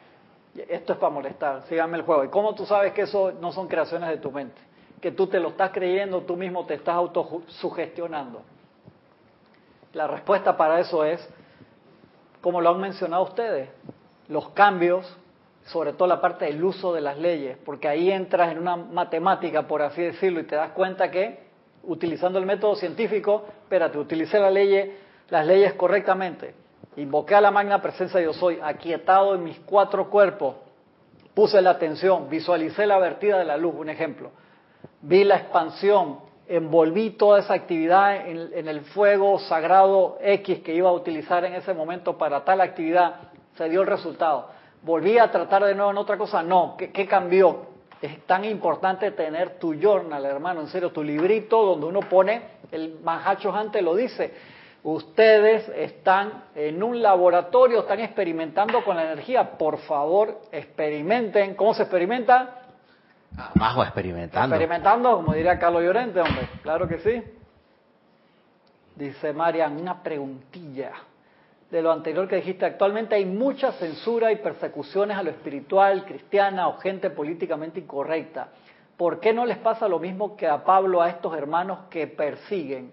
[0.57, 2.25] Esto es para molestar, síganme el juego.
[2.25, 4.61] ¿Y cómo tú sabes que eso no son creaciones de tu mente?
[5.01, 8.43] Que tú te lo estás creyendo, tú mismo te estás autosugestionando.
[9.93, 11.29] La respuesta para eso es,
[12.41, 13.69] como lo han mencionado ustedes,
[14.29, 15.19] los cambios,
[15.65, 19.67] sobre todo la parte del uso de las leyes, porque ahí entras en una matemática,
[19.67, 21.45] por así decirlo, y te das cuenta que,
[21.83, 24.97] utilizando el método científico, espérate, utilicé la ley,
[25.29, 26.55] las leyes correctamente,
[26.97, 30.57] invoqué a la magna presencia de yo soy, aquietado en mis cuatro cuerpos,
[31.35, 34.31] puse la atención, visualicé la vertida de la luz, un ejemplo,
[35.03, 40.93] vi la expansión, envolví toda esa actividad en, el fuego sagrado X que iba a
[40.93, 43.15] utilizar en ese momento para tal actividad,
[43.57, 44.49] se dio el resultado.
[44.83, 46.43] ¿Volví a tratar de nuevo en otra cosa?
[46.43, 46.77] No.
[46.77, 47.67] ¿Qué, cambió?
[48.03, 52.99] Es tan importante tener tu journal, hermano, en serio, tu librito donde uno pone, el
[53.03, 54.35] Mahacho antes lo dice,
[54.85, 61.55] ustedes están en un laboratorio, están experimentando con la energía, por favor, experimenten.
[61.55, 62.61] ¿Cómo se experimenta?
[63.37, 64.55] Abajo experimentando.
[64.55, 66.49] Experimentando, como diría Carlos Llorente, hombre.
[66.63, 67.23] Claro que sí.
[68.95, 70.93] Dice Marian, una preguntilla
[71.71, 72.67] de lo anterior que dijiste.
[72.67, 78.49] Actualmente hay mucha censura y persecuciones a lo espiritual, cristiana o gente políticamente incorrecta.
[78.97, 82.93] ¿Por qué no les pasa lo mismo que a Pablo, a estos hermanos que persiguen?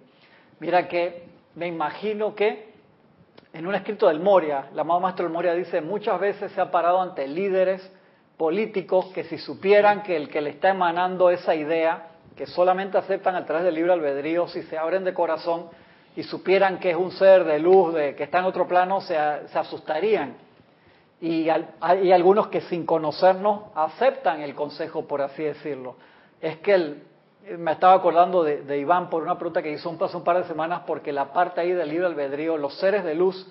[0.59, 2.71] Mira que me imagino que
[3.53, 6.71] en un escrito del Moria, el amado maestro del Moria dice, muchas veces se ha
[6.71, 7.91] parado ante líderes
[8.37, 13.35] políticos que si supieran que el que le está emanando esa idea, que solamente aceptan
[13.35, 15.65] a través del libre albedrío, si se abren de corazón
[16.15, 19.17] y supieran que es un ser de luz, de, que está en otro plano, se,
[19.17, 20.35] asustarían.
[21.19, 25.97] Y hay algunos que sin conocernos aceptan el consejo, por así decirlo.
[26.41, 27.03] Es que el,
[27.57, 30.43] me estaba acordando de, Iván por una pregunta que hizo un, hace un par de
[30.45, 33.49] semanas, porque la parte ahí del libre albedrío, los seres de luz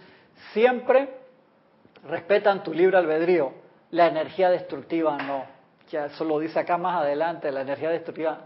[0.53, 1.09] siempre
[2.05, 3.53] respetan tu libre albedrío
[3.91, 5.45] la energía destructiva no.
[5.91, 8.39] Ya eso lo dice acá más adelante, la energía destructiva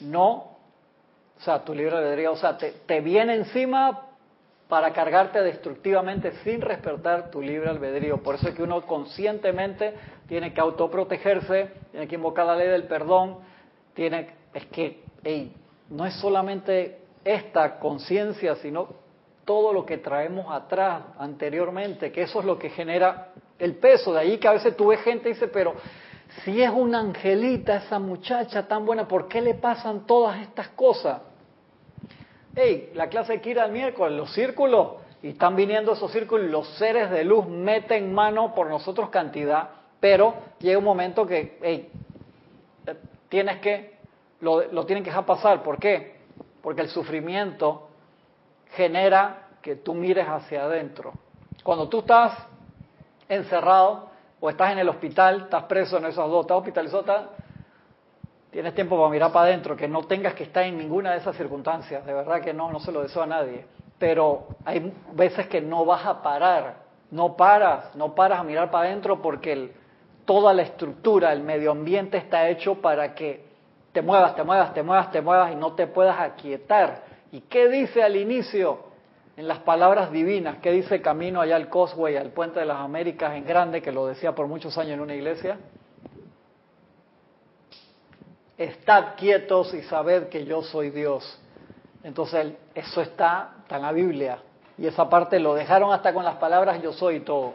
[0.00, 0.58] no.
[1.38, 4.06] O sea, tu libre albedrío, o sea, te, te viene encima
[4.68, 8.22] para cargarte destructivamente sin respetar tu libre albedrío.
[8.22, 9.94] Por eso es que uno conscientemente
[10.26, 13.38] tiene que autoprotegerse, tiene que invocar la ley del perdón,
[13.94, 15.52] tiene, es que, hey,
[15.90, 18.88] no es solamente esta conciencia, sino
[19.44, 23.28] todo lo que traemos atrás, anteriormente, que eso es lo que genera
[23.58, 24.12] el peso.
[24.12, 25.74] De ahí que a veces tú ves gente y dice, pero
[26.44, 31.22] Si es una angelita esa muchacha tan buena, ¿por qué le pasan todas estas cosas?
[32.54, 36.68] Hey, la clase de Kira el miércoles, los círculos, y están viniendo esos círculos, los
[36.76, 39.70] seres de luz meten mano por nosotros cantidad,
[40.00, 41.90] pero llega un momento que hey,
[43.28, 43.97] tienes que,
[44.40, 45.62] lo, lo tienen que dejar pasar.
[45.62, 46.18] ¿Por qué?
[46.62, 47.88] Porque el sufrimiento
[48.72, 51.12] genera que tú mires hacia adentro.
[51.62, 52.36] Cuando tú estás
[53.28, 54.10] encerrado
[54.40, 57.30] o estás en el hospital, estás preso en esos dos, estás hospitalizado,
[58.50, 61.36] tienes tiempo para mirar para adentro, que no tengas que estar en ninguna de esas
[61.36, 63.66] circunstancias, de verdad que no, no se lo deseo a nadie.
[63.98, 66.76] Pero hay veces que no vas a parar,
[67.10, 69.72] no paras, no paras a mirar para adentro porque
[70.24, 73.47] toda la estructura, el medio ambiente está hecho para que
[73.92, 77.02] te muevas, te muevas, te muevas, te muevas y no te puedas aquietar.
[77.32, 78.88] ¿Y qué dice al inicio?
[79.38, 83.36] en las palabras divinas, ¿qué dice camino allá al Cosway, al Puente de las Américas
[83.36, 85.60] en grande, que lo decía por muchos años en una iglesia?
[88.58, 91.40] Estad quietos y sabed que yo soy Dios.
[92.02, 94.40] Entonces, eso está, en la Biblia.
[94.76, 97.54] Y esa parte lo dejaron hasta con las palabras yo soy todo.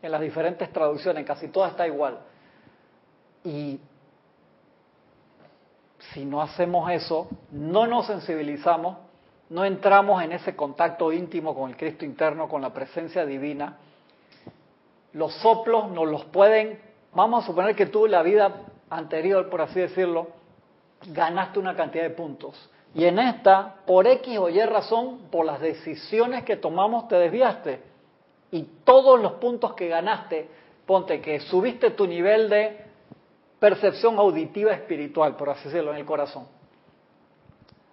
[0.00, 2.18] En las diferentes traducciones, casi todas está igual.
[3.44, 3.78] Y
[6.12, 8.96] si no hacemos eso, no nos sensibilizamos,
[9.48, 13.78] no entramos en ese contacto íntimo con el Cristo interno, con la presencia divina,
[15.12, 16.80] los soplos nos los pueden,
[17.14, 20.28] vamos a suponer que tú la vida anterior, por así decirlo,
[21.08, 22.70] ganaste una cantidad de puntos.
[22.94, 27.80] Y en esta, por X o Y razón, por las decisiones que tomamos, te desviaste.
[28.50, 30.48] Y todos los puntos que ganaste,
[30.86, 32.89] ponte que subiste tu nivel de
[33.60, 36.48] percepción auditiva espiritual, por así decirlo, en el corazón.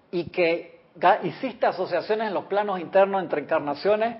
[0.09, 0.80] Y que
[1.24, 4.18] hiciste asociaciones en los planos internos entre encarnaciones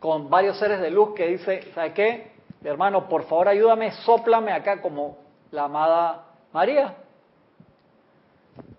[0.00, 2.32] con varios seres de luz que dice, ¿sabe qué?
[2.62, 5.18] Hermano, por favor ayúdame, soplame acá como
[5.50, 6.94] la amada María,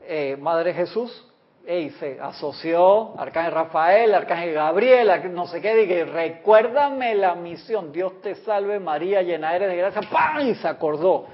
[0.01, 1.26] eh, Madre Jesús,
[1.68, 8.22] y se asoció Arcángel Rafael, Arcángel Gabriel, no sé qué, dije, recuérdame la misión, Dios
[8.22, 10.47] te salve María, llena eres de gracia, ¡pam!
[10.47, 11.28] y se acordó.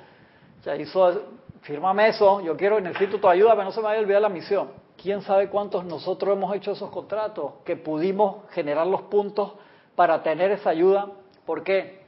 [0.63, 1.21] Sea, hizo,
[1.61, 4.29] fírmame eso, yo quiero, necesito tu ayuda, pero no se me vaya a olvidar la
[4.29, 9.51] misión quién sabe cuántos nosotros hemos hecho esos contratos, que pudimos generar los puntos
[9.95, 11.09] para tener esa ayuda.
[11.45, 12.03] ¿Por qué?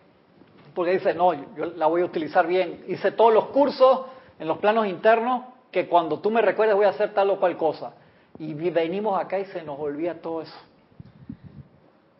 [0.74, 2.86] Porque dice, no, yo la voy a utilizar bien.
[2.88, 4.06] Hice todos los cursos
[4.40, 7.58] en los planos internos que cuando tú me recuerdes voy a hacer tal o cual
[7.58, 7.94] cosa.
[8.40, 10.58] Y venimos acá y se nos olvida todo eso.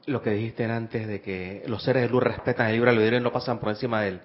[0.06, 3.24] Lo que dijiste antes de que los seres de luz respetan el libre albedrío y
[3.24, 4.22] no pasan por encima de él.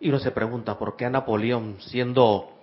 [0.00, 2.58] Y uno se pregunta, ¿por qué a Napoleón, siendo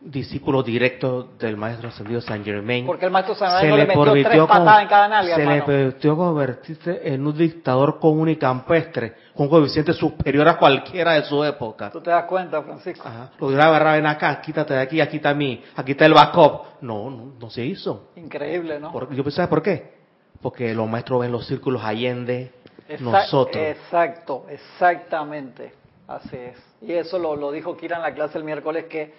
[0.00, 2.86] discípulo directo del maestro ascendido San Germain.
[2.86, 7.36] Porque el maestro San Germain le, en cada nalga, Se le permitió convertirse en un
[7.36, 11.90] dictador común y campestre, con un coeficiente superior a cualquiera de su época.
[11.90, 13.06] ¿Tú te das cuenta, Francisco?
[13.06, 13.30] Ajá.
[13.38, 16.80] Lo dirá agarrar, ven acá, quítate de aquí, aquí está mí, aquí está el backup.
[16.80, 18.10] No, no, no se hizo.
[18.16, 18.92] Increíble, ¿no?
[19.10, 19.98] yo pensaba, ¿por qué?
[20.40, 22.52] Porque los maestros ven los círculos allende
[23.00, 23.56] nosotros.
[23.56, 25.72] Exacto, exactamente.
[26.08, 26.56] Así es.
[26.80, 29.12] Y eso lo, dijo Kira en la clase el miércoles que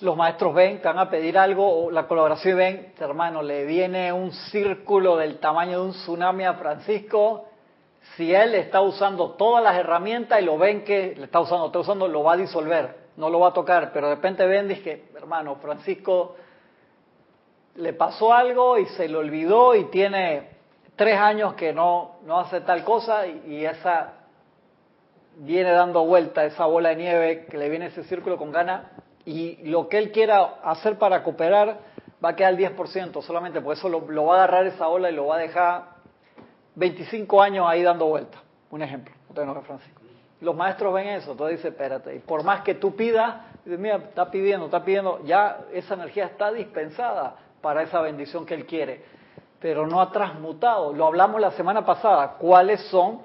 [0.00, 3.64] los maestros ven, te van a pedir algo, o la colaboración y ven, hermano, le
[3.64, 7.46] viene un círculo del tamaño de un tsunami a Francisco,
[8.14, 11.78] si él está usando todas las herramientas y lo ven que le está usando, está
[11.78, 15.04] usando, lo va a disolver, no lo va a tocar, pero de repente ven, dije,
[15.16, 16.36] hermano, Francisco
[17.76, 20.50] le pasó algo y se le olvidó y tiene
[20.94, 24.15] tres años que no, no hace tal cosa y esa
[25.36, 28.86] viene dando vuelta, esa bola de nieve que le viene ese círculo con ganas
[29.24, 31.78] y lo que él quiera hacer para cooperar
[32.24, 35.14] va a quedar el 10% solamente, por eso lo, va a agarrar esa ola y
[35.14, 35.84] lo va a dejar
[36.76, 38.38] 25 años ahí dando vuelta.
[38.70, 40.00] Un ejemplo, no Francisco.
[40.40, 43.96] Los maestros ven eso, entonces dice, espérate, y por más que tú pidas, dice, mira,
[43.96, 49.04] está pidiendo, está pidiendo, ya esa energía está dispensada para esa bendición que él quiere,
[49.60, 50.92] pero no ha transmutado.
[50.92, 53.20] Lo hablamos la semana pasada, ¿cuáles son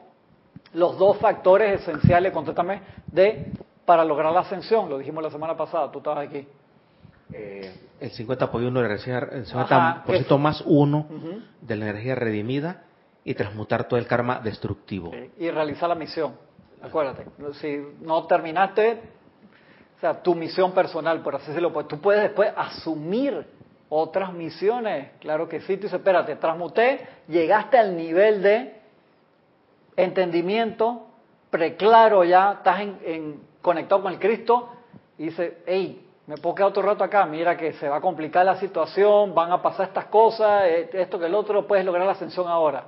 [0.73, 3.51] los dos factores esenciales, contéstame, de
[3.85, 6.47] para lograr la ascensión, lo dijimos la semana pasada, tú estabas aquí.
[7.33, 11.07] Eh, el 50 por 1 de energía, el 50% más 1
[11.61, 12.83] de la energía redimida
[13.23, 15.11] y transmutar todo el karma destructivo.
[15.37, 16.33] Y realizar la misión,
[16.81, 18.99] acuérdate, si no terminaste,
[19.97, 23.45] o sea, tu misión personal, por así decirlo, pues tú puedes después asumir
[23.89, 28.80] otras misiones, claro que sí, tú dices, espérate, transmuté, llegaste al nivel de
[29.95, 31.07] entendimiento,
[31.49, 34.69] preclaro ya, estás en conectado con el Cristo
[35.17, 38.45] y dice, hey, me puedo quedar otro rato acá, mira que se va a complicar
[38.45, 42.13] la situación, van a pasar estas cosas, eh, esto que el otro, puedes lograr la
[42.13, 42.85] ascensión ahora.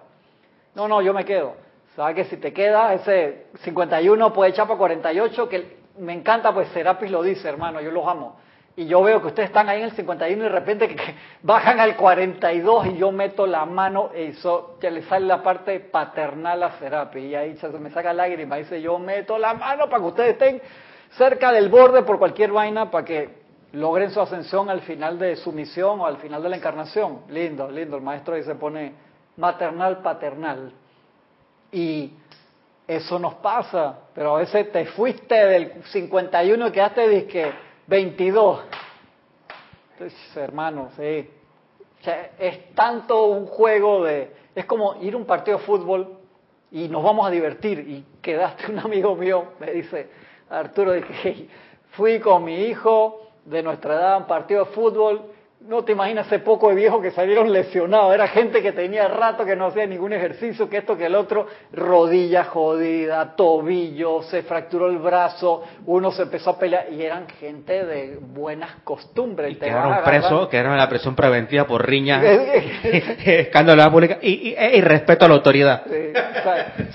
[0.75, 1.55] No, no, yo me quedo.
[1.95, 6.69] Sabes que si te queda ese 51 puede echar para 48, que me encanta, pues
[6.69, 8.37] Serapis lo dice, hermano, yo los amo.
[8.75, 11.79] Y yo veo que ustedes están ahí en el 51 y de repente que, bajan
[11.79, 16.63] al 42 y yo meto la mano y eso, que le sale la parte paternal
[16.63, 17.23] a Serapis.
[17.23, 18.55] Y ahí se me saca lágrima.
[18.55, 20.61] Dice, yo meto la mano para que ustedes estén
[21.11, 23.43] cerca del borde por cualquier vaina para que
[23.73, 27.21] logren su ascensión al final de su misión o al final de la encarnación.
[27.29, 27.97] Lindo, lindo.
[27.97, 28.93] El maestro ahí se pone
[29.37, 30.73] maternal, paternal.
[31.71, 32.11] Y
[32.87, 37.51] eso nos pasa, pero a veces te fuiste del 51 y quedaste disque
[37.87, 38.59] 22.
[39.93, 41.29] Entonces, hermano, sí.
[42.39, 44.33] es tanto un juego de...
[44.55, 46.17] Es como ir a un partido de fútbol
[46.71, 47.79] y nos vamos a divertir.
[47.79, 50.09] Y quedaste un amigo mío, me dice,
[50.49, 51.47] Arturo, dije,
[51.91, 55.32] fui con mi hijo de nuestra edad a un partido de fútbol
[55.67, 58.13] no te imaginas ese poco de viejos que salieron lesionados.
[58.13, 61.47] Era gente que tenía rato que no hacía ningún ejercicio, que esto, que el otro,
[61.71, 67.85] rodilla jodida, tobillo, se fracturó el brazo, uno se empezó a pelear y eran gente
[67.85, 69.53] de buenas costumbres.
[69.53, 72.21] Y quedaron presos, quedaron en la presión preventiva por riña,
[73.23, 75.83] escándalo pública y, y, respeto a la autoridad.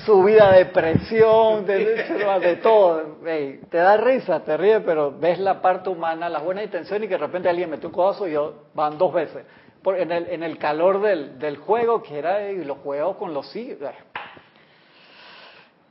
[0.04, 3.18] subida de presión, de, todo.
[3.22, 7.14] te da risa, te ríes, pero ves la parte humana, las buenas intenciones y que
[7.14, 9.44] de repente alguien metió un codazo y yo van dos veces.
[9.84, 13.54] en, el, en el calor del, del juego, que era y los juegos con los
[13.56, 13.90] hijos.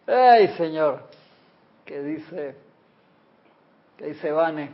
[0.07, 1.01] Ay, Señor,
[1.85, 2.55] que dice,
[3.97, 4.71] que dice Vane,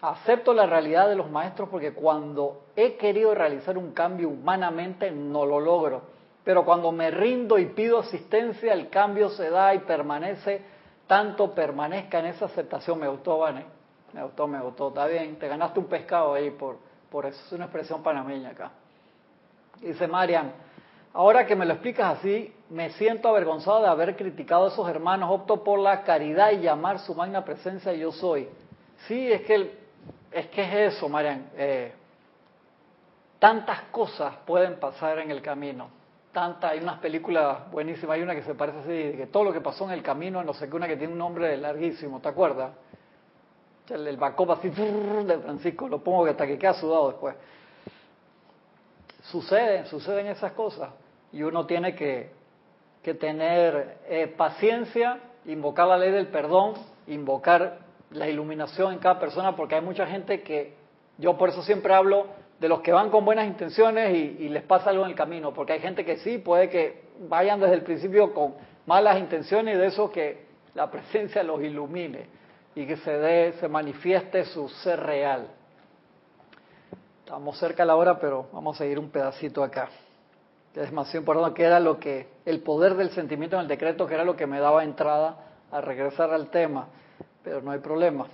[0.00, 5.46] acepto la realidad de los maestros porque cuando he querido realizar un cambio humanamente no
[5.46, 6.02] lo logro,
[6.44, 10.62] pero cuando me rindo y pido asistencia el cambio se da y permanece,
[11.06, 12.98] tanto permanezca en esa aceptación.
[12.98, 13.66] Me gustó, Vane,
[14.12, 16.78] me gustó, me gustó, está bien, te ganaste un pescado ahí por,
[17.10, 18.70] por eso es una expresión panameña acá.
[19.80, 20.52] Dice Marian,
[21.12, 25.30] ahora que me lo explicas así, me siento avergonzado de haber criticado a esos hermanos,
[25.30, 28.48] opto por la caridad y llamar su magna presencia yo soy.
[29.06, 29.78] Sí, es que,
[30.32, 31.50] es, que es eso, Marian.
[31.56, 31.92] Eh,
[33.38, 35.88] tantas cosas pueden pasar en el camino.
[36.32, 39.60] Tanta, hay unas películas buenísimas, hay una que se parece así, que todo lo que
[39.60, 42.72] pasó en el camino, no sé qué, una que tiene un nombre larguísimo, ¿te acuerdas?
[43.90, 47.34] El, el así de Francisco, lo pongo que hasta que queda sudado después.
[49.24, 50.90] Suceden, suceden esas cosas
[51.32, 52.30] y uno tiene que,
[53.02, 56.74] que tener eh, paciencia, invocar la ley del perdón,
[57.06, 57.78] invocar
[58.10, 60.74] la iluminación en cada persona, porque hay mucha gente que,
[61.18, 62.26] yo por eso siempre hablo
[62.60, 65.52] de los que van con buenas intenciones y, y les pasa algo en el camino,
[65.52, 68.54] porque hay gente que sí, puede que vayan desde el principio con
[68.86, 72.35] malas intenciones y de eso que la presencia los ilumine
[72.76, 75.48] y que se dé, se manifieste su ser real.
[77.24, 79.88] Estamos cerca a la hora, pero vamos a seguir un pedacito acá.
[80.74, 84.12] Es más importante, que era lo que, el poder del sentimiento en el decreto, que
[84.12, 85.38] era lo que me daba entrada
[85.72, 86.88] a regresar al tema.
[87.42, 88.26] Pero no hay problema.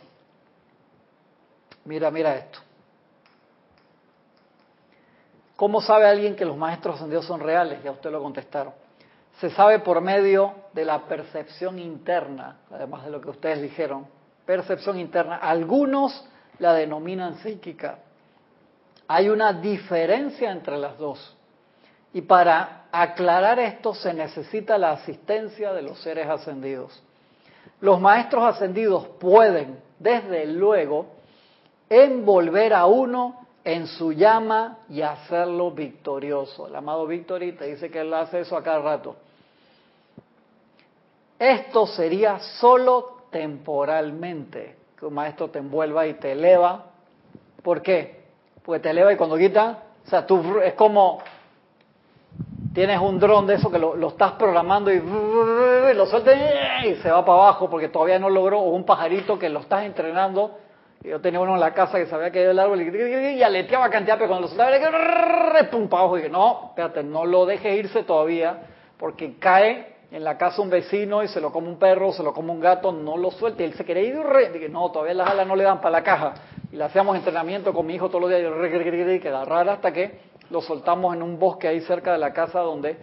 [1.84, 2.58] Mira, mira esto.
[5.54, 7.80] ¿Cómo sabe alguien que los maestros ascendidos son reales?
[7.84, 8.72] Ya usted lo contestaron.
[9.38, 14.06] Se sabe por medio de la percepción interna, además de lo que ustedes dijeron,
[14.46, 15.36] percepción interna.
[15.36, 16.24] Algunos
[16.58, 17.98] la denominan psíquica.
[19.08, 21.36] Hay una diferencia entre las dos.
[22.14, 27.02] Y para aclarar esto se necesita la asistencia de los seres ascendidos.
[27.80, 31.06] Los maestros ascendidos pueden, desde luego,
[31.88, 36.66] envolver a uno en su llama y hacerlo victorioso.
[36.66, 39.16] El amado Victory te dice que él hace eso a cada rato.
[41.38, 44.76] Esto sería solo temporalmente.
[44.96, 46.84] Que un maestro te envuelva y te eleva.
[47.62, 48.22] ¿Por qué?
[48.62, 51.18] Porque te eleva y cuando quita, o sea, tú es como
[52.72, 56.36] tienes un dron de eso que lo, estás programando y, lo sueltas
[56.84, 59.84] y se va para abajo porque todavía no logró, o un pajarito que lo estás
[59.84, 60.58] entrenando.
[61.02, 64.16] Yo tenía uno en la casa que se había caído del árbol y, aleteaba cantidad,
[64.16, 66.16] pero cuando lo soltaba, pum, para abajo.
[66.16, 68.60] Y dije, no, espérate, no lo dejes irse todavía
[68.98, 72.34] porque cae en la casa un vecino y se lo come un perro, se lo
[72.34, 73.64] come un gato, no lo suelte.
[73.64, 76.34] Él se quería ir, dije, no, todavía las alas no le dan para la caja.
[76.70, 80.20] Y le hacíamos entrenamiento con mi hijo todos los días, y que rara hasta que
[80.50, 82.98] lo soltamos en un bosque ahí cerca de la casa donde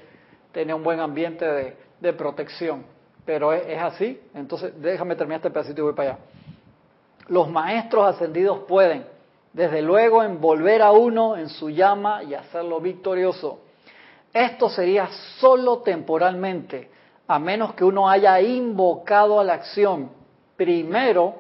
[0.51, 2.85] tenía un buen ambiente de, protección.
[3.25, 6.19] Pero es, es, así, entonces déjame terminar este pedacito y voy para allá.
[7.27, 9.03] Los maestros ascendidos pueden,
[9.51, 13.61] desde luego, envolver a uno en su llama y hacerlo victorioso.
[14.31, 16.89] Esto sería solo temporalmente,
[17.29, 20.09] a menos que uno haya invocado a la acción
[20.57, 21.35] primero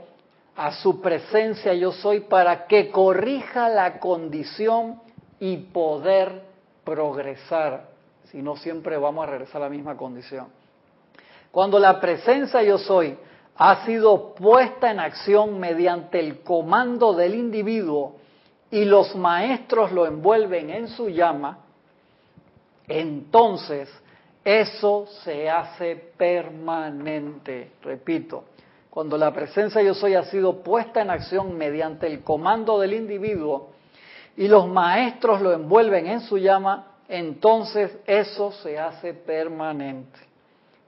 [0.55, 5.01] a su presencia yo soy para que corrija la condición
[5.39, 6.43] y poder
[6.83, 7.89] progresar.
[8.25, 10.49] Si no, siempre vamos a regresar a la misma condición.
[11.49, 13.17] Cuando la presencia yo soy
[13.55, 18.17] ha sido puesta en acción mediante el comando del individuo
[18.69, 21.57] y los maestros lo envuelven en su llama,
[22.87, 23.89] entonces
[24.43, 27.71] eso se hace permanente.
[27.81, 28.45] Repito,
[28.89, 33.71] cuando la presencia yo soy ha sido puesta en acción mediante el comando del individuo
[34.37, 40.19] y los maestros lo envuelven en su llama, entonces eso se hace permanente.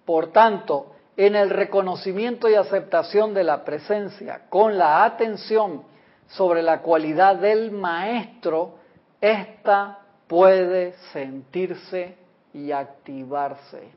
[0.06, 5.84] Por tanto, en el reconocimiento y aceptación de la presencia, con la atención
[6.28, 8.76] sobre la cualidad del maestro,
[9.20, 12.21] ésta puede sentirse
[12.54, 13.90] y activarse.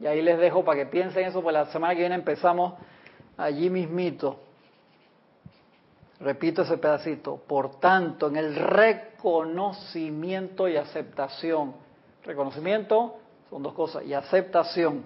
[0.00, 2.74] Y ahí les dejo para que piensen eso, pues la semana que viene empezamos
[3.36, 4.38] allí mismito.
[6.20, 7.36] Repito ese pedacito.
[7.36, 11.74] Por tanto, en el reconocimiento y aceptación.
[12.24, 13.16] Reconocimiento
[13.50, 14.04] son dos cosas.
[14.04, 15.04] Y aceptación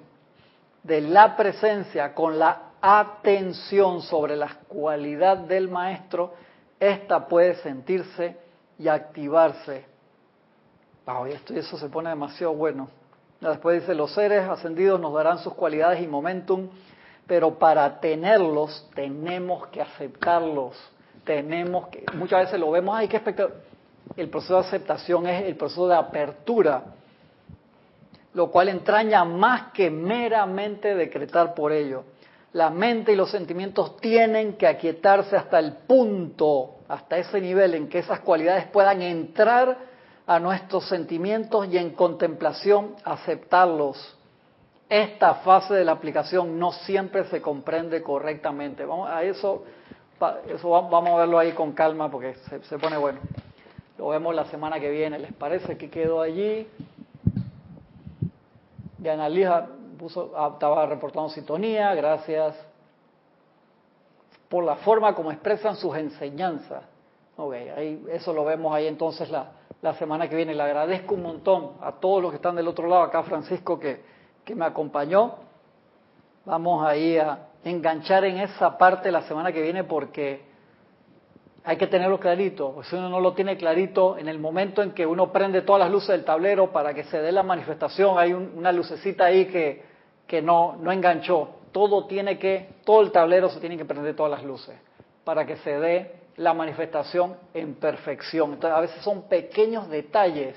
[0.82, 6.34] de la presencia con la atención sobre la cualidad del maestro,
[6.80, 8.36] esta puede sentirse
[8.78, 9.91] y activarse.
[11.07, 12.88] Ah, esto eso se pone demasiado bueno.
[13.40, 16.68] Después dice, los seres ascendidos nos darán sus cualidades y momentum,
[17.26, 20.76] pero para tenerlos tenemos que aceptarlos.
[21.24, 23.50] Tenemos que, muchas veces lo vemos, hay que expectar.
[24.16, 26.84] El proceso de aceptación es el proceso de apertura,
[28.34, 32.05] lo cual entraña más que meramente decretar por ello.
[32.53, 37.88] La mente y los sentimientos tienen que aquietarse hasta el punto, hasta ese nivel en
[37.88, 39.91] que esas cualidades puedan entrar
[40.26, 44.18] a nuestros sentimientos y en contemplación aceptarlos.
[44.88, 48.84] Esta fase de la aplicación no siempre se comprende correctamente.
[48.84, 49.64] Vamos a eso,
[50.48, 53.20] eso vamos a verlo ahí con calma porque se, pone bueno.
[53.98, 55.18] Lo vemos la semana que viene.
[55.18, 56.68] ¿Les parece que quedó allí?
[58.98, 59.66] De Analija
[59.98, 62.56] puso, ah, estaba reportando sintonía, gracias
[64.48, 66.82] por la forma como expresan sus enseñanzas.
[67.36, 69.52] Ok, ahí, eso lo vemos ahí entonces la,
[69.82, 70.54] la semana que viene.
[70.54, 74.02] Le agradezco un montón a todos los que están del otro lado, acá Francisco que,
[74.44, 75.34] que me acompañó.
[76.46, 80.40] Vamos ahí a enganchar en esa parte la semana que viene porque
[81.64, 82.82] hay que tenerlo clarito.
[82.84, 85.90] Si uno no lo tiene clarito, en el momento en que uno prende todas las
[85.90, 89.84] luces del tablero para que se dé la manifestación, hay una lucecita ahí que,
[90.26, 91.56] que no, no enganchó.
[91.72, 94.76] Todo tiene que, todo el tablero se tiene que prender todas las luces
[95.24, 98.54] para que se dé la manifestación en perfección.
[98.54, 100.56] Entonces, a veces son pequeños detalles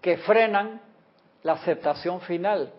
[0.00, 0.80] que frenan
[1.42, 2.72] la aceptación final.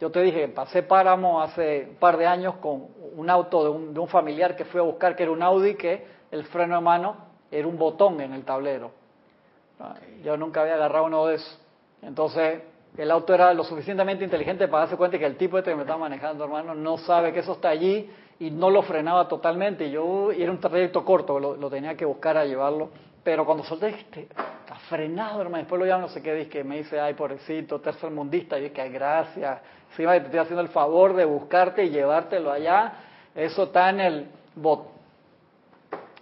[0.00, 3.94] Yo te dije, pasé páramo hace un par de años con un auto de un,
[3.94, 6.82] de un familiar que fui a buscar, que era un Audi, que el freno de
[6.82, 7.16] mano
[7.50, 8.90] era un botón en el tablero.
[10.22, 11.60] Yo nunca había agarrado uno de esos.
[12.02, 12.60] Entonces,
[12.96, 15.82] el auto era lo suficientemente inteligente para darse cuenta que el tipo este que me
[15.82, 19.90] estaba manejando, hermano, no sabe que eso está allí y no lo frenaba totalmente.
[19.90, 22.90] Yo y era un trayecto corto, lo, tenía que buscar a llevarlo.
[23.22, 25.62] Pero cuando solté, este, está frenado, hermano.
[25.62, 27.80] Después lo llamo, no sé qué, que me dice, ay, pobrecito,
[28.10, 28.58] mundista.
[28.58, 29.60] Y dije, ay, gracias.
[29.90, 32.92] Encima te estoy haciendo el favor de buscarte y llevártelo allá.
[33.34, 34.88] Eso está en el bot.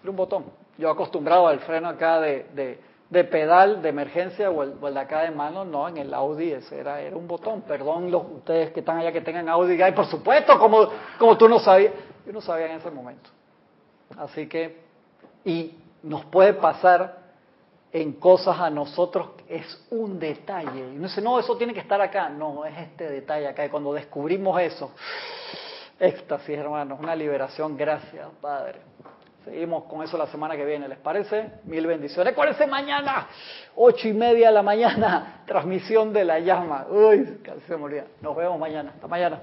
[0.01, 0.45] Era un botón.
[0.79, 2.79] Yo acostumbrado al freno acá de, de,
[3.23, 7.01] pedal de emergencia o el, de acá de mano, no, en el Audi ese era,
[7.01, 7.63] era un botón.
[7.63, 10.89] Perdón los, ustedes que están allá que tengan Audi, ay, por supuesto, como,
[11.19, 11.93] como tú no sabías.
[12.27, 13.31] Yo no sabía en ese momento.
[14.19, 14.83] Así que,
[15.45, 17.19] y nos puede pasar
[17.93, 20.81] en cosas a nosotros, es un detalle.
[20.93, 22.29] Y uno dice, no, eso tiene que estar acá.
[22.29, 23.65] No, es este detalle acá.
[23.65, 24.91] Y cuando descubrimos eso,
[26.01, 27.77] éxtasis, hermanos, una liberación.
[27.77, 28.81] Gracias, Padre.
[29.45, 31.51] Seguimos con eso la semana que viene, ¿les parece?
[31.65, 32.33] Mil bendiciones.
[32.33, 33.29] Recuérdense mañana,
[33.77, 36.87] ocho y media de la mañana, transmisión de la llama.
[36.89, 38.07] Uy, casi se moría.
[38.23, 38.93] Nos vemos mañana.
[38.95, 39.41] Hasta mañana.